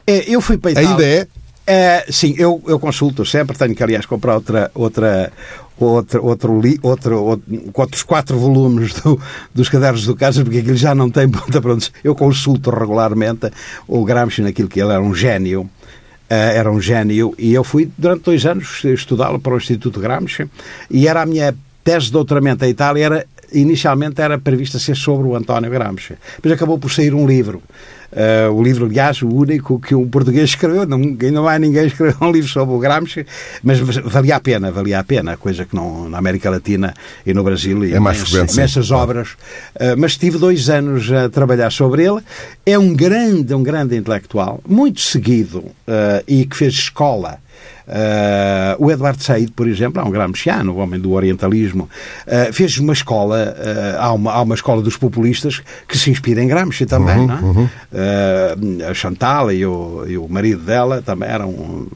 É, 0.06 0.24
eu 0.28 0.40
fui 0.40 0.58
para 0.58 0.78
Ainda 0.78 1.04
é? 1.04 1.26
É, 1.66 2.04
sim, 2.10 2.34
eu, 2.38 2.60
eu 2.66 2.78
consulto 2.78 3.24
sempre, 3.24 3.56
tenho 3.56 3.74
que 3.74 3.82
aliás 3.82 4.04
comprar 4.04 4.34
outra, 4.34 4.70
outra, 4.74 5.32
outra, 5.78 6.20
outro, 6.20 6.54
outro, 6.82 7.22
outro, 7.22 7.42
outros 7.72 8.02
quatro 8.02 8.36
volumes 8.36 8.94
do, 8.94 9.20
dos 9.54 9.68
cadernos 9.68 10.04
do 10.04 10.16
Casas, 10.16 10.42
porque 10.42 10.58
aquilo 10.58 10.76
já 10.76 10.94
não 10.94 11.08
tem 11.08 11.28
ponta 11.30 11.60
para 11.60 11.74
onde. 11.74 11.90
Eu 12.02 12.14
consulto 12.14 12.70
regularmente 12.70 13.50
o 13.86 14.04
Gramsci 14.04 14.42
naquilo 14.42 14.68
que 14.68 14.80
ele 14.80 14.92
era 14.92 15.02
um 15.02 15.14
gênio. 15.14 15.62
Uh, 15.62 16.34
era 16.54 16.72
um 16.72 16.80
gênio 16.80 17.34
e 17.36 17.52
eu 17.52 17.62
fui 17.62 17.90
durante 17.98 18.22
dois 18.22 18.46
anos 18.46 18.82
estudá-lo 18.84 19.38
para 19.38 19.52
o 19.52 19.58
Instituto 19.58 20.00
Gramsci 20.00 20.48
e 20.90 21.06
era 21.06 21.20
a 21.20 21.26
minha 21.26 21.54
tese 21.84 22.06
de 22.06 22.12
doutoramento 22.12 22.64
em 22.64 22.70
Itália 22.70 23.04
era 23.04 23.26
inicialmente 23.52 24.20
era 24.20 24.38
prevista 24.38 24.78
ser 24.78 24.96
sobre 24.96 25.26
o 25.26 25.36
António 25.36 25.70
Gramsci. 25.70 26.14
Depois 26.36 26.54
acabou 26.54 26.78
por 26.78 26.90
sair 26.90 27.14
um 27.14 27.26
livro 27.26 27.62
Uh, 28.12 28.52
o 28.52 28.62
livro, 28.62 28.84
aliás, 28.84 29.22
o 29.22 29.28
único 29.28 29.80
que 29.80 29.94
um 29.94 30.06
português 30.06 30.50
escreveu, 30.50 30.86
não, 30.86 30.98
não 30.98 31.48
há 31.48 31.58
ninguém 31.58 31.86
escreveu 31.86 32.14
um 32.20 32.30
livro 32.30 32.48
sobre 32.48 32.74
o 32.74 32.78
Gramsci, 32.78 33.24
mas 33.62 33.78
valia 33.78 34.36
a 34.36 34.40
pena, 34.40 34.70
valia 34.70 34.98
a 34.98 35.04
pena, 35.04 35.38
coisa 35.38 35.64
que 35.64 35.74
não, 35.74 36.10
na 36.10 36.18
América 36.18 36.50
Latina 36.50 36.92
e 37.24 37.32
no 37.32 37.42
Brasil 37.42 37.82
é 37.84 37.98
mais 37.98 38.18
frequente, 38.18 38.52
imensas 38.52 38.90
obras. 38.90 39.30
Uh, 39.74 39.96
mas 39.96 40.18
tive 40.18 40.36
dois 40.36 40.68
anos 40.68 41.10
a 41.10 41.30
trabalhar 41.30 41.72
sobre 41.72 42.04
ele. 42.04 42.20
É 42.66 42.78
um 42.78 42.92
grande, 42.94 43.54
um 43.54 43.62
grande 43.62 43.96
intelectual, 43.96 44.60
muito 44.68 45.00
seguido 45.00 45.60
uh, 45.60 46.22
e 46.28 46.44
que 46.44 46.54
fez 46.54 46.74
escola 46.74 47.38
Uh, 47.92 48.86
o 48.86 48.90
Eduardo 48.90 49.22
Said, 49.22 49.52
por 49.52 49.68
exemplo, 49.68 50.00
é 50.00 50.04
um 50.04 50.10
gramsciano, 50.10 50.72
o 50.72 50.76
homem 50.78 50.98
do 50.98 51.12
orientalismo, 51.12 51.90
uh, 52.26 52.50
fez 52.50 52.78
uma 52.78 52.94
escola, 52.94 53.54
uh, 53.54 54.00
há, 54.00 54.12
uma, 54.14 54.32
há 54.32 54.40
uma 54.40 54.54
escola 54.54 54.80
dos 54.80 54.96
populistas 54.96 55.62
que 55.86 55.98
se 55.98 56.10
inspira 56.10 56.42
em 56.42 56.48
Gramsci 56.48 56.86
também, 56.86 57.18
uhum, 57.18 57.26
não 57.26 57.36
é? 57.36 57.40
Uhum. 57.42 57.68
a 58.88 58.94
Chantal 58.94 59.52
e 59.52 59.66
o, 59.66 60.06
e 60.08 60.16
o 60.16 60.26
marido 60.26 60.62
dela 60.62 61.02
também 61.02 61.28
eram, 61.28 61.86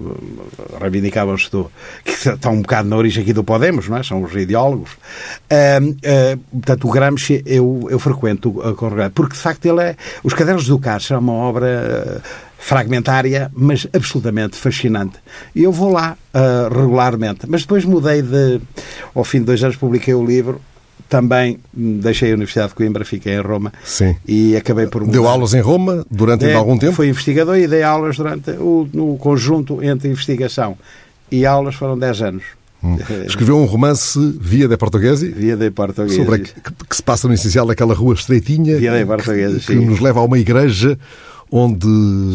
reivindicavam-se 0.78 1.50
do, 1.50 1.70
que 2.04 2.12
estão 2.12 2.52
um 2.52 2.60
bocado 2.60 2.88
na 2.90 2.96
origem 2.96 3.22
aqui 3.22 3.32
do 3.32 3.42
Podemos, 3.42 3.88
não 3.88 3.96
é? 3.96 4.02
São 4.02 4.22
os 4.22 4.34
ideólogos. 4.34 4.90
portanto, 6.52 6.88
o 6.88 6.90
Gramsci 6.90 7.42
eu, 7.46 7.86
eu 7.88 7.98
frequento 7.98 8.60
a 8.60 9.10
porque 9.10 9.34
de 9.34 9.40
facto 9.40 9.64
ele 9.64 9.80
é, 9.80 9.96
os 10.22 10.34
Cadernos 10.34 10.66
do 10.66 10.78
Cárcere 10.78 11.14
é 11.14 11.18
uma 11.18 11.32
obra 11.32 12.20
fragmentária, 12.66 13.48
mas 13.54 13.86
absolutamente 13.92 14.56
fascinante. 14.56 15.18
E 15.54 15.62
eu 15.62 15.70
vou 15.70 15.92
lá 15.92 16.18
uh, 16.34 16.76
regularmente. 16.76 17.46
Mas 17.46 17.60
depois 17.60 17.84
mudei 17.84 18.22
de. 18.22 18.60
Ao 19.14 19.22
fim 19.22 19.38
de 19.38 19.44
dois 19.44 19.62
anos 19.62 19.76
publiquei 19.76 20.12
o 20.12 20.26
livro. 20.26 20.60
Também 21.08 21.60
deixei 21.72 22.32
a 22.32 22.34
Universidade 22.34 22.70
de 22.70 22.74
Coimbra, 22.74 23.04
fiquei 23.04 23.34
em 23.34 23.40
Roma 23.40 23.72
Sim. 23.84 24.16
e 24.26 24.56
acabei 24.56 24.88
por 24.88 25.02
mudar. 25.02 25.12
Deu 25.12 25.28
aulas 25.28 25.54
em 25.54 25.60
Roma 25.60 26.04
durante 26.10 26.50
algum 26.50 26.76
tempo? 26.76 26.94
Fui 26.94 27.08
investigador 27.08 27.56
e 27.56 27.68
dei 27.68 27.84
aulas 27.84 28.16
durante 28.16 28.50
o 28.50 28.88
no 28.92 29.16
conjunto 29.16 29.80
entre 29.84 30.08
investigação 30.08 30.76
e 31.30 31.46
aulas 31.46 31.76
foram 31.76 31.96
10 31.96 32.22
anos. 32.22 32.42
Hum. 32.82 32.98
Escreveu 33.24 33.56
um 33.56 33.66
romance 33.66 34.18
Via 34.40 34.66
de 34.66 34.76
Portuguese? 34.76 35.28
Via 35.28 35.56
de 35.56 35.70
Portuguese. 35.70 36.16
Sobre 36.16 36.34
a, 36.34 36.38
que, 36.40 36.52
que, 36.88 36.96
se 36.96 37.02
passa 37.04 37.28
no 37.28 37.34
essencial 37.34 37.66
daquela 37.66 37.94
rua 37.94 38.14
estreitinha 38.14 38.76
Via 38.76 38.98
de 38.98 39.06
Portuguese, 39.06 39.60
que, 39.60 39.66
que 39.66 39.74
nos 39.76 40.00
leva 40.00 40.18
a 40.18 40.24
uma 40.24 40.40
igreja 40.40 40.98
onde, 41.50 41.86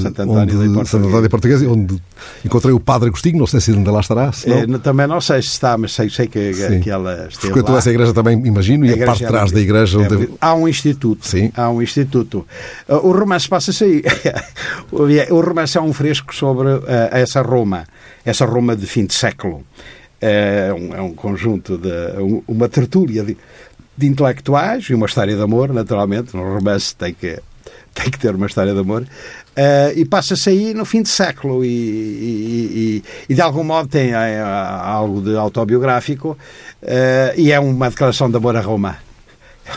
Santo 0.02 0.22
António 0.22 0.60
onde, 0.80 1.22
da 1.22 1.30
Portuguesa, 1.30 1.68
onde 1.70 2.02
encontrei 2.46 2.74
o 2.74 2.80
Padre 2.80 3.10
Agostinho, 3.10 3.40
não 3.40 3.48
sei 3.48 3.60
se 3.60 3.72
ainda 3.72 3.92
lá 3.92 4.00
estará. 4.00 4.32
Se 4.32 4.48
não. 4.50 4.76
Eh, 4.76 4.80
também 4.80 5.06
não 5.08 5.20
sei 5.20 5.42
se 5.42 5.50
está, 5.50 5.78
mas 5.78 5.92
sei, 5.92 6.10
sei 6.10 6.28
que, 6.28 6.54
Sim. 6.54 6.80
que 6.80 6.90
ela 6.90 7.28
esteve 7.30 7.38
Frequentou 7.48 7.74
lá. 7.74 7.80
essa 7.80 7.90
igreja 7.90 8.14
também, 8.14 8.42
imagino, 8.46 8.86
e 8.86 8.94
a, 9.04 9.06
parte 9.06 9.20
de 9.20 9.26
é 9.26 9.28
trás 9.28 9.52
da 9.52 9.60
igreja 9.60 10.02
É 10.02 10.06
onde... 10.06 10.30
Há 10.40 10.54
um 10.56 10.68
instituto. 10.68 11.28
Sim. 11.28 11.52
Há 11.56 11.70
um 11.70 11.82
instituto. 11.82 12.46
Uh, 12.88 12.96
O 13.08 13.12
romance 13.12 13.48
passa-se 13.50 13.84
aí. 13.84 14.04
o 15.30 15.42
romance 15.42 15.78
é 15.78 15.82
um 15.82 15.92
fresco 15.94 16.34
sobre 16.34 16.70
uh, 16.70 16.82
essa 17.12 17.42
Roma. 17.42 17.86
Essa 18.26 18.46
Roma 18.46 18.76
de 18.76 18.86
fim 18.86 19.06
de 19.06 19.14
século. 19.14 19.64
É 20.20 20.72
um, 20.74 20.96
é 20.96 21.02
um 21.02 21.14
conjunto 21.14 21.78
de... 21.78 21.90
um- 22.22 22.44
uma 22.48 22.70
tertúlia 22.70 23.24
de, 23.24 23.36
de 23.98 24.08
intelectuais 24.08 24.86
e 24.86 24.94
uma 24.94 25.06
história 25.08 25.36
de 25.36 25.42
amor, 25.42 25.74
naturalmente. 25.74 26.36
Um 26.38 26.54
romance 26.56 26.96
tem 26.96 27.14
que, 27.14 27.40
tem 28.04 28.10
que 28.10 28.18
ter 28.20 28.34
uma 28.36 28.46
história 28.48 28.74
de 28.74 28.80
amor. 28.80 29.02
Uh, 29.04 29.92
e 29.98 30.06
passa-se 30.06 30.50
aí 30.50 30.74
no 30.74 30.86
fim 30.86 31.02
de 31.02 31.10
século 31.10 31.64
e, 31.66 31.68
e- 31.68 33.02
e- 33.04 33.04
e, 33.30 33.36
de 33.36 33.42
algum 33.42 33.64
modo 33.66 33.90
tem 33.90 34.12
eh, 34.12 34.42
algo 34.42 35.22
de 35.22 35.36
autobiográfico 35.36 36.38
uh, 36.84 36.88
e 37.36 37.52
é 37.52 37.60
uma 37.60 37.90
declaração 37.90 38.30
de 38.32 38.38
amor 38.38 38.56
a 38.56 38.62
Roma. 38.62 38.98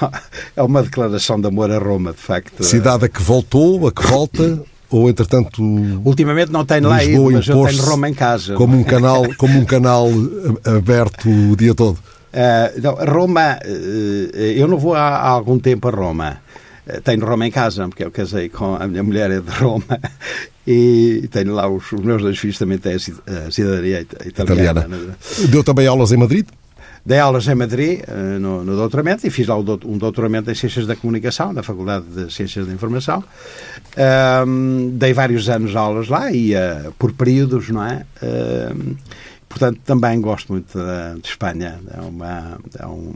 É 0.57 0.63
uma 0.63 0.83
declaração 0.83 1.41
de 1.41 1.47
amor 1.49 1.71
a 1.71 1.79
Roma, 1.79 2.13
de 2.13 2.19
facto. 2.19 2.63
Cidade 2.65 3.05
a 3.05 3.09
que 3.09 3.21
voltou, 3.23 3.87
a 3.89 3.93
que 3.93 4.03
volta, 4.07 4.63
ou 4.89 5.09
entretanto 5.11 5.63
Ultimamente 6.05 6.51
não 6.53 6.65
tenho 6.65 6.89
lá 6.89 7.03
ido, 7.03 7.31
mas 7.33 7.47
eu 7.49 7.65
tenho 7.67 7.83
Roma 7.83 8.09
em 8.09 8.15
casa. 8.15 8.55
como 8.55 8.77
um 8.79 8.85
canal, 8.85 9.23
como 9.37 9.59
um 9.59 9.65
canal 9.65 10.09
aberto 10.65 11.29
o 11.29 11.57
dia 11.57 11.75
todo. 11.75 11.99
Uh, 12.33 12.81
não, 12.81 12.95
Roma, 12.95 13.59
uh, 13.65 14.37
eu 14.37 14.67
não 14.67 14.79
vou 14.79 14.95
há, 14.95 15.01
há 15.17 15.29
algum 15.29 15.59
tempo 15.59 15.89
a 15.89 15.91
Roma. 15.91 16.39
Uh, 16.87 17.01
tenho 17.03 17.25
Roma 17.25 17.47
em 17.47 17.51
casa, 17.51 17.89
porque 17.89 18.05
eu 18.05 18.11
casei 18.11 18.49
com 18.49 18.75
a 18.77 18.87
minha 18.87 19.03
mulher 19.03 19.31
é 19.31 19.41
de 19.41 19.51
Roma 19.51 19.99
e 20.67 21.27
tenho 21.31 21.55
lá 21.55 21.67
os, 21.69 21.91
os 21.93 22.01
meus 22.01 22.21
dois 22.23 22.39
filhos 22.39 22.59
também 22.59 22.79
têm 22.79 22.95
a 22.95 22.99
ci- 22.99 23.15
a 23.27 23.51
cidadania 23.51 23.99
it- 23.99 24.29
italiana. 24.29 24.81
Italiana. 24.83 25.17
Deu 25.51 25.65
também 25.65 25.87
aulas 25.87 26.13
em 26.13 26.17
Madrid? 26.17 26.47
Dei 27.07 27.19
aulas 27.19 27.47
em 27.49 27.55
Madrid 27.55 28.01
eh, 28.07 28.39
no, 28.39 28.65
no 28.65 28.77
doutoramento 28.77 29.27
e 29.27 29.31
fiz 29.31 29.47
lá 29.47 29.57
um 29.59 29.99
doutoramento 29.99 30.51
em 30.51 30.55
Ciências 30.55 30.87
da 30.87 30.97
Comunicação, 30.97 31.53
na 31.53 31.63
Faculdade 31.63 32.07
de 32.07 32.33
Ciências 32.33 32.67
da 32.67 32.73
Informação. 32.73 33.23
Ahm, 33.97 34.91
dei 34.99 35.13
vários 35.13 35.49
anos 35.49 35.77
aulas 35.77 36.09
lá, 36.09 36.31
ia 36.33 36.91
por 36.99 37.13
períodos, 37.13 37.69
não 37.69 37.85
é? 37.85 38.05
Ahm, 38.23 38.95
portanto, 39.49 39.81
também 39.85 40.19
gosto 40.21 40.53
muito 40.53 40.77
da- 40.79 41.15
de 41.15 41.29
Espanha. 41.29 41.79
É, 41.95 42.01
uma, 42.01 42.59
é, 42.79 42.87
um, 42.87 43.15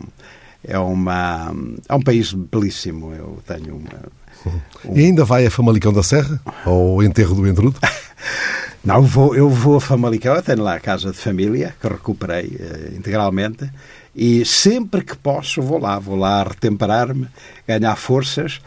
é, 0.69 0.79
uma, 0.79 1.53
é 1.89 1.95
um 1.95 2.03
país 2.03 2.33
belíssimo. 2.33 3.13
Eu 3.13 3.43
tenho 3.47 3.77
uma, 3.77 4.09
E 4.95 5.01
ainda 5.01 5.25
vai 5.25 5.47
a 5.47 5.51
Famalicão 5.51 5.93
da 5.93 6.03
Serra? 6.03 6.41
Ou 6.65 7.03
enterro 7.03 7.35
do 7.35 7.47
Entrudo? 7.47 7.79
Não, 8.85 9.03
vou, 9.03 9.35
eu 9.35 9.51
vou 9.51 9.77
a 9.77 9.81
Famalicão, 9.81 10.35
eu 10.35 10.43
tenho 10.43 10.63
lá 10.63 10.75
a 10.75 10.81
casa 10.81 11.11
de 11.11 11.17
família, 11.19 11.75
que 11.81 11.89
recuperei 11.89 12.57
eh, 12.59 12.93
integralmente, 12.97 13.69
e 14.15 14.45
sempre 14.45 15.03
que 15.03 15.17
posso 15.17 15.61
vou 15.61 15.79
lá, 15.79 15.99
vou 15.99 16.17
lá 16.17 16.45
retemperar-me, 16.45 17.27
ganhar 17.67 17.97
forças. 17.97 18.61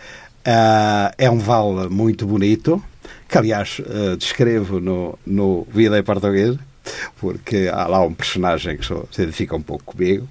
Ah, 0.45 1.13
é 1.17 1.29
um 1.29 1.39
vale 1.39 1.87
muito 1.89 2.27
bonito, 2.27 2.83
que 3.27 3.37
aliás 3.37 3.81
eh, 3.83 4.15
descrevo 4.17 4.79
no, 4.79 5.17
no 5.25 5.65
Vida 5.73 5.97
em 5.97 6.03
Português, 6.03 6.57
porque 7.17 7.71
há 7.73 7.87
lá 7.87 8.01
um 8.01 8.13
personagem 8.13 8.77
que 8.77 8.85
se 8.85 9.21
identifica 9.21 9.55
um 9.55 9.61
pouco 9.61 9.95
comigo. 9.95 10.27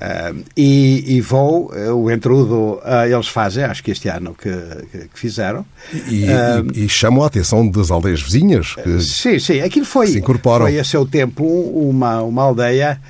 Ah, 0.00 0.32
e, 0.56 1.16
e 1.16 1.20
vou, 1.20 1.70
o 1.94 2.10
entrudo, 2.10 2.80
ah, 2.84 3.06
eles 3.08 3.28
fazem, 3.28 3.62
acho 3.64 3.84
que 3.84 3.92
este 3.92 4.08
ano 4.08 4.34
que, 4.34 4.50
que- 4.90 5.08
que 5.08 5.18
fizeram. 5.18 5.64
E, 6.08 6.24
Ah, 6.28 6.62
e- 6.74 6.84
e 6.84 6.88
chamam 6.88 7.22
a 7.22 7.26
atenção 7.28 7.68
das 7.68 7.90
aldeias 7.90 8.20
vizinhas. 8.20 8.74
Que... 8.74 9.00
Sim, 9.00 9.38
sim, 9.38 9.60
aquilo 9.60 9.86
foi, 9.86 10.08
se 10.08 10.18
incorporam. 10.18 10.66
foi 10.66 10.78
a 10.78 10.84
seu 10.84 11.06
tempo 11.06 11.44
uma, 11.44 12.20
uma 12.22 12.42
aldeia 12.42 13.00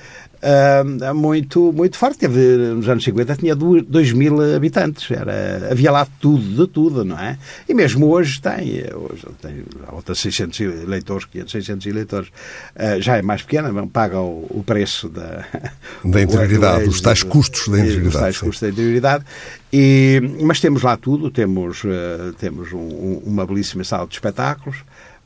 ah, 0.43 1.15
muito, 1.15 1.73
muito 1.73 1.97
forte. 1.97 2.19
Teve, 2.19 2.39
nos 2.75 2.89
anos 2.89 3.03
50 3.05 3.37
tinha 3.37 3.55
2 3.55 4.13
mil 4.13 4.41
habitantes. 4.55 5.11
Era, 5.11 5.69
havia 5.71 5.91
lá 5.91 6.07
tudo, 6.21 6.67
de 6.67 6.73
tudo, 6.73 7.05
não 7.05 7.19
é? 7.19 7.39
E 7.69 7.75
mesmo 7.75 8.09
hoje 8.09 8.41
tem. 8.41 8.85
Hoje 8.95 9.27
tem 9.41 9.65
outras 9.93 10.19
600 10.19 10.61
eleitores, 10.61 11.25
500, 11.27 11.53
600 11.53 11.87
eleitores. 11.87 12.29
Ah, 12.75 12.99
já 13.01 13.17
é 13.17 13.23
mais 13.23 13.43
pequena, 13.43 13.87
paga 13.87 14.21
o, 14.21 14.47
o 14.51 14.63
preço 14.65 15.09
da, 15.09 15.45
Da 16.05 16.23
interioridade, 16.23 16.89
os 16.89 17.01
tais 17.01 17.23
custos 17.23 17.69
da 17.69 17.75
Os 17.75 17.81
interioridade, 17.81 18.19
tais 18.19 18.37
sim. 18.37 18.47
custos 18.47 18.61
da 18.63 18.69
interioridade. 18.73 19.25
E, 19.73 20.21
mas 20.43 20.61
temos 20.61 20.83
lá 20.83 20.97
tudo, 20.97 21.31
temos, 21.31 21.83
eh, 21.85 22.33
temos 22.39 22.73
um- 22.73 22.79
um- 22.79 23.23
uma 23.27 23.45
belíssima 23.45 23.83
sala 23.85 24.07
de 24.07 24.15
espetáculos, 24.15 24.77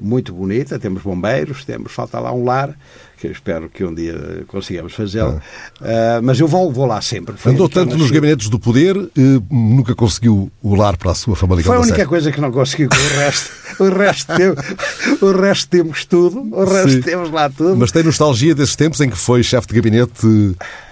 muito 0.01 0.33
bonita, 0.33 0.79
temos 0.79 1.03
bombeiros, 1.03 1.65
temos, 1.65 1.93
falta 1.93 2.19
lá 2.19 2.33
um 2.33 2.45
lar, 2.45 2.75
que 3.19 3.27
eu 3.27 3.33
espero 3.33 3.69
que 3.69 3.85
um 3.85 3.95
dia 3.95 4.45
consigamos 4.47 4.95
fazê-lo. 4.95 5.41
Ah, 5.81 6.21
mas 6.23 6.41
eu 6.41 6.49
vou, 6.49 6.73
vou 6.73 6.87
lá 6.87 7.01
sempre. 7.03 7.35
Andou 7.45 7.69
tanto 7.69 7.97
nos 7.97 8.11
gabinetes 8.11 8.49
do 8.49 8.59
poder, 8.59 8.97
nunca 9.51 9.95
conseguiu 9.95 10.51
o 10.63 10.75
lar 10.75 10.97
para 10.97 11.11
a 11.11 11.15
sua 11.15 11.37
Famalicão 11.37 11.73
Foi 11.73 11.83
a 11.83 11.87
única 11.87 12.07
coisa 12.07 12.33
que 12.33 12.41
não 12.41 12.51
consegui 12.51 12.87
o 12.87 13.19
resto. 13.19 13.61
O 13.79 13.89
resto, 13.89 14.35
temos, 14.35 14.65
o 15.23 15.33
resto 15.33 15.69
temos 15.69 16.05
tudo, 16.05 16.41
o 16.53 16.65
resto 16.65 16.93
Sim. 16.93 17.01
temos 17.03 17.31
lá 17.31 17.49
tudo. 17.49 17.77
Mas 17.77 17.93
tem 17.93 18.03
nostalgia 18.03 18.55
desses 18.55 18.77
tempos 18.77 19.01
em 19.01 19.09
que 19.09 19.17
foi 19.17 19.43
chefe 19.43 19.69
de 19.69 19.75
gabinete 19.75 20.27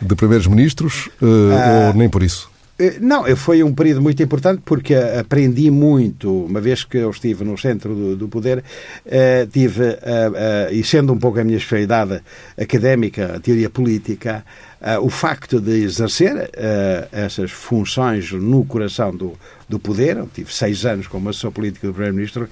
de 0.00 0.14
primeiros 0.14 0.46
ministros, 0.46 1.08
eh, 1.20 1.88
ou 1.88 1.94
nem 1.94 2.08
por 2.08 2.22
isso? 2.22 2.50
Eh, 2.78 2.98
Não, 3.00 3.26
eh, 3.26 3.34
foi 3.34 3.62
um 3.62 3.74
período 3.74 4.00
muito 4.00 4.22
importante 4.22 4.62
porque 4.64 4.94
eh, 4.94 5.18
aprendi 5.20 5.70
muito, 5.70 6.44
uma 6.44 6.60
vez 6.60 6.84
que 6.84 6.98
eu 6.98 7.10
estive 7.10 7.44
no 7.44 7.56
centro 7.58 7.94
do, 7.94 8.16
do 8.16 8.28
poder, 8.28 8.62
eh, 9.04 9.46
tive, 9.50 9.84
eh, 9.84 10.30
eh, 10.34 10.68
e 10.72 10.84
sendo 10.84 11.12
um 11.12 11.18
pouco 11.18 11.40
a 11.40 11.44
minha 11.44 11.56
especialidade 11.58 12.20
académica, 12.56 13.36
a 13.36 13.40
teoria 13.40 13.68
política, 13.68 14.44
eh, 14.80 14.98
o 14.98 15.08
facto 15.08 15.60
de 15.60 15.82
exercer 15.82 16.50
eh, 16.54 17.08
essas 17.12 17.50
funções 17.50 18.30
no 18.32 18.64
coração 18.64 19.14
do, 19.14 19.32
do 19.68 19.78
poder, 19.78 20.16
eu 20.16 20.28
tive 20.32 20.52
seis 20.52 20.84
anos 20.86 21.06
como 21.06 21.28
assessor 21.28 21.50
político 21.52 21.86
do 21.86 21.92
Primeiro-Ministro, 21.92 22.48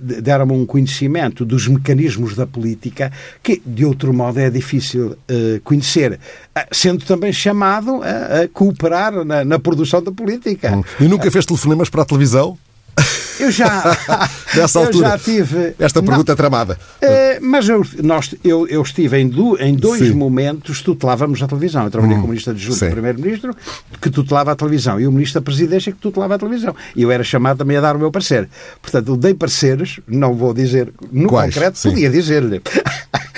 de- 0.00 0.20
deram-me 0.20 0.52
um 0.52 0.64
conhecimento 0.66 1.44
dos 1.44 1.66
mecanismos 1.66 2.34
da 2.36 2.46
política 2.46 3.10
que, 3.42 3.60
de 3.64 3.84
outro 3.84 4.12
modo, 4.12 4.38
é 4.38 4.48
difícil 4.50 5.16
eh, 5.28 5.60
conhecer, 5.64 6.18
eh, 6.54 6.66
sendo 6.72 7.04
também 7.04 7.32
chamado 7.32 8.00
a, 8.02 8.42
a 8.42 8.48
cooperar 8.48 9.24
na, 9.24 9.44
na 9.44 9.58
produção 9.58 10.02
da 10.02 10.12
política. 10.12 10.70
E 11.00 11.08
nunca 11.08 11.30
fez 11.30 11.44
telefonemas 11.46 11.88
para 11.88 12.02
a 12.02 12.04
televisão? 12.04 12.56
Eu 13.38 13.50
já, 13.50 13.96
Nessa 14.54 14.78
eu 14.80 14.84
altura. 14.84 15.08
já 15.10 15.18
tive. 15.18 15.74
Esta 15.78 16.00
Não, 16.00 16.06
pergunta 16.08 16.32
é 16.32 16.34
tramada. 16.34 16.78
eh, 17.00 17.38
mas 17.40 17.68
eu, 17.68 17.84
nós, 18.02 18.34
eu, 18.44 18.66
eu 18.68 18.82
estive 18.82 19.16
em, 19.18 19.32
em 19.60 19.74
dois 19.74 20.00
Sim. 20.00 20.10
Hum, 20.12 20.16
momentos 20.16 20.82
tutelávamos 20.82 21.42
a 21.42 21.46
televisão. 21.46 21.84
Eu 21.84 21.90
trabalhei 21.90 22.16
como 22.16 22.28
ministro 22.28 22.52
adjunto 22.52 22.84
do 22.84 22.90
Primeiro-Ministro, 22.90 23.56
que 24.00 24.10
tutelava 24.10 24.52
a 24.52 24.56
televisão, 24.56 25.00
e 25.00 25.06
o 25.06 25.12
ministro 25.12 25.40
da 25.40 25.44
Presidência, 25.44 25.90
que 25.92 25.98
tutelava 25.98 26.34
a 26.34 26.38
televisão. 26.38 26.74
E 26.94 27.02
eu 27.02 27.10
era 27.10 27.24
chamado 27.24 27.58
também 27.58 27.76
a 27.76 27.80
dar 27.80 27.96
o 27.96 27.98
meu 27.98 28.10
parecer. 28.10 28.48
Portanto, 28.82 29.08
eu 29.08 29.16
dei 29.16 29.32
pareceres, 29.32 30.00
não 30.06 30.34
vou 30.34 30.52
dizer 30.52 30.92
no 31.10 31.28
Quais? 31.28 31.54
concreto, 31.54 31.78
Sim. 31.78 31.90
podia 31.90 32.10
dizer-lhe. 32.10 32.60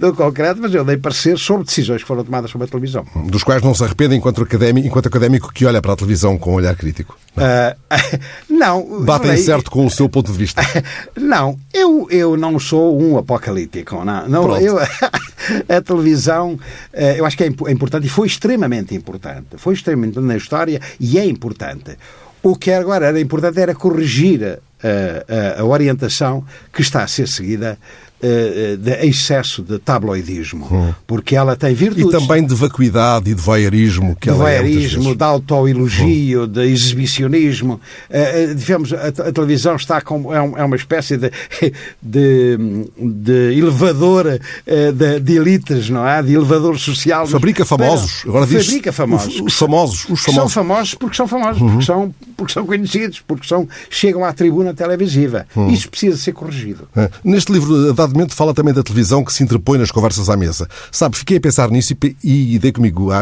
no 0.00 0.14
concreto, 0.14 0.60
mas 0.62 0.72
eu 0.74 0.84
dei 0.84 0.96
pareceres 0.96 1.40
sobre 1.42 1.64
decisões 1.66 2.02
que 2.02 2.08
foram 2.08 2.24
tomadas 2.24 2.50
sobre 2.50 2.66
a 2.66 2.68
televisão. 2.70 3.04
Dos 3.26 3.42
quais 3.44 3.62
não 3.62 3.74
se 3.74 3.84
arrepende 3.84 4.14
enquanto 4.16 4.42
académico, 4.42 4.86
enquanto 4.86 5.06
académico 5.08 5.52
que 5.52 5.66
olha 5.66 5.82
para 5.82 5.92
a 5.92 5.96
televisão 5.96 6.38
com 6.38 6.52
um 6.52 6.54
olhar 6.54 6.74
crítico. 6.74 7.18
Ah, 7.36 7.76
não. 8.48 9.04
Batem 9.04 9.28
falei- 9.30 9.42
certo 9.42 9.70
com 9.70 9.84
o 9.86 9.90
seu 9.90 10.08
ponto 10.08 10.32
de 10.32 10.38
vista. 10.38 10.62
Não, 11.16 11.58
eu, 11.72 12.06
eu 12.10 12.36
não 12.36 12.58
sou 12.58 13.00
um 13.00 13.16
apocalíptico. 13.18 14.04
Não, 14.04 14.28
não 14.28 14.56
eu, 14.58 14.78
a 15.68 15.80
televisão, 15.84 16.58
eh, 16.92 17.20
eu 17.20 17.24
acho 17.26 17.36
que 17.36 17.44
é 17.44 17.46
é 17.46 17.70
importante 17.72 18.06
e 18.06 18.10
foi 18.10 18.26
extremamente 18.26 18.94
importante. 18.94 19.56
Foi 19.56 19.74
extremamente 19.74 20.12
importante 20.12 20.28
na 20.32 20.36
história 20.36 20.80
e 20.98 21.18
é 21.18 21.24
importante. 21.24 21.96
O 22.42 22.56
que 22.56 22.70
agora 22.72 23.06
era 23.06 23.20
importante 23.20 23.60
era 23.60 23.74
corrigir 23.74 24.58
a, 24.82 25.58
a- 25.58 25.60
a 25.60 25.64
orientação 25.64 26.44
que 26.72 26.80
está 26.82 27.02
a 27.02 27.06
ser 27.06 27.28
seguida 27.28 27.78
eh, 27.78 27.78
eh, 27.78 28.09
de 28.22 29.06
excesso 29.06 29.62
de 29.62 29.78
tabloidismo, 29.78 30.94
porque 31.06 31.34
ela 31.36 31.56
tem 31.56 31.70
Hum. 31.70 31.72
E 31.72 31.74
virtudes 31.76 32.10
também 32.26 32.44
de 32.44 32.54
vacuidade 32.54 33.30
e 33.30 33.34
de 33.34 33.40
voyeurismo. 33.40 34.16
Que 34.16 34.28
de 34.28 34.34
ela 34.34 34.50
é 34.50 34.58
voyeurismo, 34.58 35.02
vezes. 35.04 35.16
de 35.18 35.24
autoelogio, 35.24 36.46
de 36.46 36.60
exibicionismo. 36.62 37.80
Eh, 38.10 38.44
eh, 38.50 38.54
Digamos, 38.54 38.92
a, 38.92 39.06
a 39.08 39.32
televisão 39.32 39.76
está 39.76 40.00
como 40.00 40.34
é, 40.34 40.42
um- 40.42 40.58
é 40.58 40.64
uma 40.64 40.76
espécie 40.76 41.16
de, 41.16 41.30
de, 42.02 42.58
de 42.98 43.54
elevador 43.58 44.38
eh, 44.66 44.92
de, 44.92 45.20
de 45.20 45.36
elites, 45.36 45.88
não 45.90 46.06
é? 46.06 46.22
De 46.22 46.34
elevador 46.34 46.78
social. 46.78 47.26
Fabrica 47.26 47.64
famosos. 47.64 48.22
Agora 48.26 48.46
diz 48.46 48.66
fabrica 48.66 48.92
famosos. 48.92 49.34
Os, 49.36 49.40
os 49.46 49.54
famosos. 49.58 50.06
Os 50.08 50.22
São 50.22 50.34
famosos. 50.34 50.52
famosos 50.54 50.94
porque 50.94 51.16
são 51.16 51.28
famosos, 51.28 51.60
Uhum. 51.62 51.68
porque, 51.70 51.84
são, 51.86 52.14
porque 52.36 52.52
são 52.52 52.66
conhecidos, 52.66 53.20
porque 53.26 53.46
são, 53.46 53.68
chegam 53.88 54.24
à 54.24 54.32
tribuna 54.32 54.74
televisiva. 54.74 55.46
Uhum. 55.54 55.70
Isso 55.70 55.88
precisa 55.88 56.16
ser 56.16 56.32
corrigido. 56.32 56.88
Ah, 56.96 57.08
Neste 57.24 57.52
livro, 57.52 57.90
a 57.90 57.92
dado 57.92 58.09
momento, 58.14 58.34
fala 58.34 58.54
também 58.54 58.74
da 58.74 58.82
televisão 58.82 59.24
que 59.24 59.32
se 59.32 59.42
interpõe 59.42 59.78
nas 59.78 59.90
conversas 59.90 60.28
à 60.28 60.36
mesa. 60.36 60.68
Sabe, 60.90 61.16
fiquei 61.16 61.36
a 61.38 61.40
pensar 61.40 61.70
nisso 61.70 61.94
e, 62.22 62.54
e 62.54 62.58
dei 62.58 62.72
comigo 62.72 63.10
a, 63.10 63.20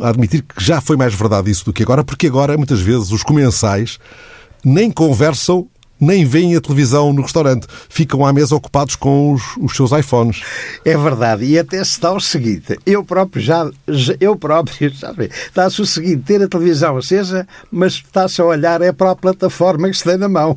a 0.00 0.08
admitir 0.08 0.42
que 0.42 0.62
já 0.62 0.80
foi 0.80 0.96
mais 0.96 1.14
verdade 1.14 1.50
isso 1.50 1.64
do 1.64 1.72
que 1.72 1.82
agora, 1.82 2.04
porque 2.04 2.26
agora, 2.26 2.56
muitas 2.56 2.80
vezes, 2.80 3.10
os 3.10 3.22
comensais 3.22 3.98
nem 4.64 4.90
conversam 4.90 5.68
nem 6.00 6.24
veem 6.24 6.56
a 6.56 6.60
televisão 6.60 7.12
no 7.12 7.22
restaurante. 7.22 7.66
Ficam 7.88 8.24
à 8.24 8.32
mesa 8.32 8.56
ocupados 8.56 8.96
com 8.96 9.34
os, 9.34 9.42
os 9.60 9.76
seus 9.76 9.92
iPhones. 9.92 10.42
É 10.84 10.96
verdade. 10.96 11.44
E 11.44 11.58
até 11.58 11.84
se 11.84 12.00
dá 12.00 12.12
o 12.12 12.20
seguinte. 12.20 12.78
Eu 12.86 13.04
próprio 13.04 13.42
já... 13.42 13.70
Eu 14.18 14.34
próprio, 14.34 14.92
sabe? 14.96 15.30
Dá-se 15.54 15.82
o 15.82 15.86
seguinte. 15.86 16.22
Ter 16.22 16.42
a 16.42 16.48
televisão 16.48 16.96
acesa, 16.96 17.46
mas 17.70 17.94
está-se 17.94 18.40
a 18.40 18.44
olhar 18.44 18.80
é 18.80 18.92
para 18.92 19.10
a 19.10 19.16
plataforma 19.16 19.90
que 19.90 19.96
se 19.96 20.04
tem 20.04 20.16
na 20.16 20.28
mão. 20.28 20.56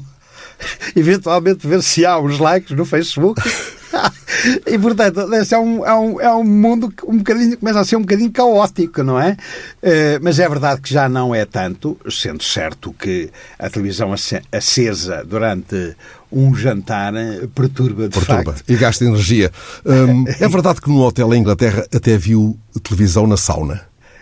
Eventualmente 0.96 1.68
ver 1.68 1.82
se 1.82 2.06
há 2.06 2.18
uns 2.20 2.40
likes 2.40 2.76
no 2.76 2.86
Facebook 2.86 3.42
e 4.68 4.78
portanto, 4.78 5.22
é 5.22 5.58
um, 5.58 5.86
é, 5.86 5.94
um, 5.94 6.22
é 6.22 6.34
um 6.34 6.44
mundo 6.44 6.90
que 6.90 7.06
um 7.06 7.18
bocadinho, 7.18 7.58
começa 7.58 7.80
a 7.80 7.86
ser 7.86 7.96
um 7.96 8.02
bocadinho 8.02 8.32
caótico, 8.32 9.04
não 9.04 9.20
é? 9.20 9.38
Uh, 9.82 10.20
mas 10.22 10.40
é 10.40 10.48
verdade 10.48 10.82
que 10.82 10.94
já 10.94 11.08
não 11.08 11.34
é 11.34 11.46
tanto, 11.46 11.98
sendo 12.10 12.44
certo 12.44 12.94
que 12.94 13.30
a 13.58 13.70
televisão 13.70 14.14
acesa 14.52 15.24
durante 15.24 15.96
um 16.32 16.56
jantar 16.56 17.14
eh, 17.16 17.48
perturba 17.54 18.10
de 18.10 18.16
perturba 18.18 18.54
facto. 18.54 18.68
e 18.68 18.76
gasta 18.76 19.06
energia. 19.06 19.52
Um, 19.86 20.26
é 20.44 20.48
verdade 20.48 20.82
que 20.82 20.90
no 20.90 21.02
hotel 21.02 21.32
em 21.34 21.40
Inglaterra 21.40 21.86
até 21.94 22.18
viu 22.18 22.58
televisão 22.82 23.28
na 23.28 23.38
sauna. 23.38 23.82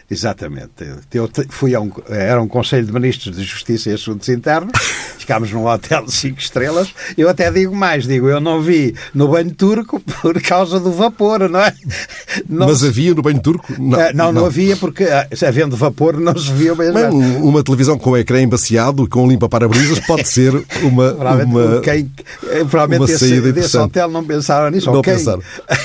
Exatamente. 0.10 0.84
Eu 1.14 1.30
fui 1.48 1.74
a 1.74 1.80
um, 1.80 1.90
era 2.10 2.42
um 2.42 2.48
Conselho 2.50 2.86
de 2.86 2.92
Ministros 2.92 3.38
de 3.38 3.44
Justiça 3.44 3.90
e 3.90 3.94
Assuntos 3.94 4.28
Internos, 4.28 4.74
ficámos 5.22 5.52
num 5.52 5.66
hotel 5.66 6.06
de 6.06 6.12
5 6.12 6.40
estrelas. 6.40 6.94
Eu 7.18 7.30
até 7.30 7.52
digo 7.52 7.76
mais, 7.76 8.06
digo, 8.06 8.28
eu 8.28 8.40
não 8.40 8.62
vi 8.62 8.96
no 9.14 9.28
banho 9.28 9.52
turco 9.52 10.00
por 10.22 10.42
causa 10.42 10.80
do 10.80 10.92
vapor, 10.92 11.50
não 11.50 11.60
é? 11.60 11.74
Não 12.48 12.68
Mas 12.68 12.80
se... 12.80 12.88
havia 12.88 13.14
no 13.14 13.22
banho 13.22 13.40
turco? 13.40 13.74
Não, 13.80 13.98
não, 13.98 14.14
não, 14.14 14.32
não 14.34 14.46
havia, 14.46 14.76
porque 14.76 15.04
ah, 15.04 15.28
havendo 15.48 15.76
vapor 15.76 16.20
não 16.20 16.38
se 16.38 16.52
via 16.52 16.76
bem. 16.76 16.92
Mas 16.92 17.14
uma 17.14 17.64
televisão 17.64 17.98
com 17.98 18.18
ecrã 18.18 18.42
embaciado 18.42 19.08
com 19.08 19.28
limpa 19.28 19.48
para-brisas 19.48 20.00
pode 20.00 20.28
ser 20.28 20.54
uma, 20.84 21.14
uma, 21.14 21.82
quem, 21.82 22.12
provavelmente 22.70 23.12
uma 23.12 23.16
esse, 23.16 23.52
desse 23.52 23.78
hotel 23.78 24.10
não 24.10 24.24
pensaram 24.24 24.70
nisso. 24.70 24.92
Não 24.92 25.00
okay. 25.00 25.14
pensaram. 25.14 25.42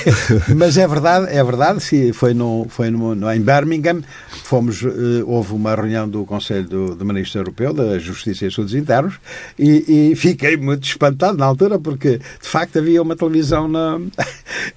Mas 0.55 0.77
é 0.77 0.87
verdade, 0.87 1.27
é 1.29 1.43
verdade, 1.43 1.81
se 1.81 2.13
foi, 2.13 2.33
no, 2.33 2.65
foi 2.69 2.89
no, 2.89 3.15
no, 3.15 3.31
em 3.31 3.41
Birmingham, 3.41 4.01
fomos, 4.43 4.83
eh, 4.83 5.23
houve 5.25 5.53
uma 5.53 5.75
reunião 5.75 6.07
do 6.07 6.25
Conselho 6.25 6.67
do, 6.67 6.95
do 6.95 7.05
Ministro 7.05 7.41
Europeu 7.41 7.73
da 7.73 7.99
Justiça 7.99 8.45
e 8.45 8.47
Assuntos 8.47 8.73
Internos 8.73 9.15
e, 9.57 10.11
e, 10.11 10.15
fiquei 10.15 10.57
muito 10.57 10.83
espantado 10.83 11.37
na 11.37 11.45
altura 11.45 11.79
porque 11.79 12.17
de 12.17 12.47
facto 12.47 12.79
havia 12.79 13.01
uma 13.01 13.15
televisão 13.15 13.67
na, 13.67 13.99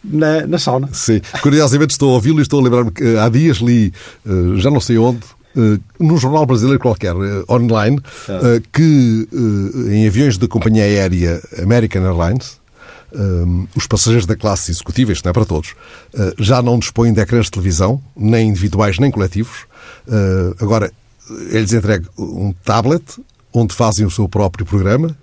na, 0.02 0.46
na 0.46 0.58
sauna. 0.58 0.88
Sim, 0.92 1.20
curiosamente 1.42 1.92
estou 1.92 2.10
a 2.10 2.14
ouvi-lo 2.14 2.38
e 2.38 2.42
estou 2.42 2.60
a 2.60 2.62
lembrar-me 2.62 2.90
que 2.90 3.16
há 3.16 3.28
dias 3.28 3.58
li, 3.58 3.92
eh, 4.26 4.56
já 4.56 4.70
não 4.70 4.80
sei 4.80 4.98
onde, 4.98 5.20
Uh, 5.50 5.80
num 5.98 6.16
jornal 6.16 6.46
brasileiro 6.46 6.78
qualquer, 6.78 7.12
uh, 7.12 7.44
online, 7.50 7.98
uh, 7.98 8.62
que 8.72 9.28
em 9.90 10.06
aviões 10.06 10.38
da 10.38 10.46
companhia 10.46 10.84
aérea 10.84 11.42
American 11.60 12.04
Airlines, 12.04 12.60
um, 13.12 13.66
os 13.74 13.84
passageiros 13.84 14.26
da 14.26 14.36
classe 14.36 14.70
executiva, 14.70 15.10
isto 15.10 15.24
não 15.24 15.30
é 15.30 15.32
para 15.32 15.44
todos, 15.44 15.74
já 16.38 16.62
não 16.62 16.78
dispõem 16.78 17.12
de 17.12 17.20
ecrãs 17.20 17.46
de 17.46 17.50
televisão, 17.50 18.00
nem 18.16 18.50
individuais 18.50 19.00
nem 19.00 19.10
coletivos. 19.10 19.66
Agora, 20.60 20.92
eles 21.50 21.72
entregam 21.72 22.08
um 22.16 22.52
tablet 22.64 23.02
onde 23.52 23.74
fazem 23.74 24.06
o 24.06 24.10
seu 24.10 24.28
próprio 24.28 24.64
programa 24.64 25.16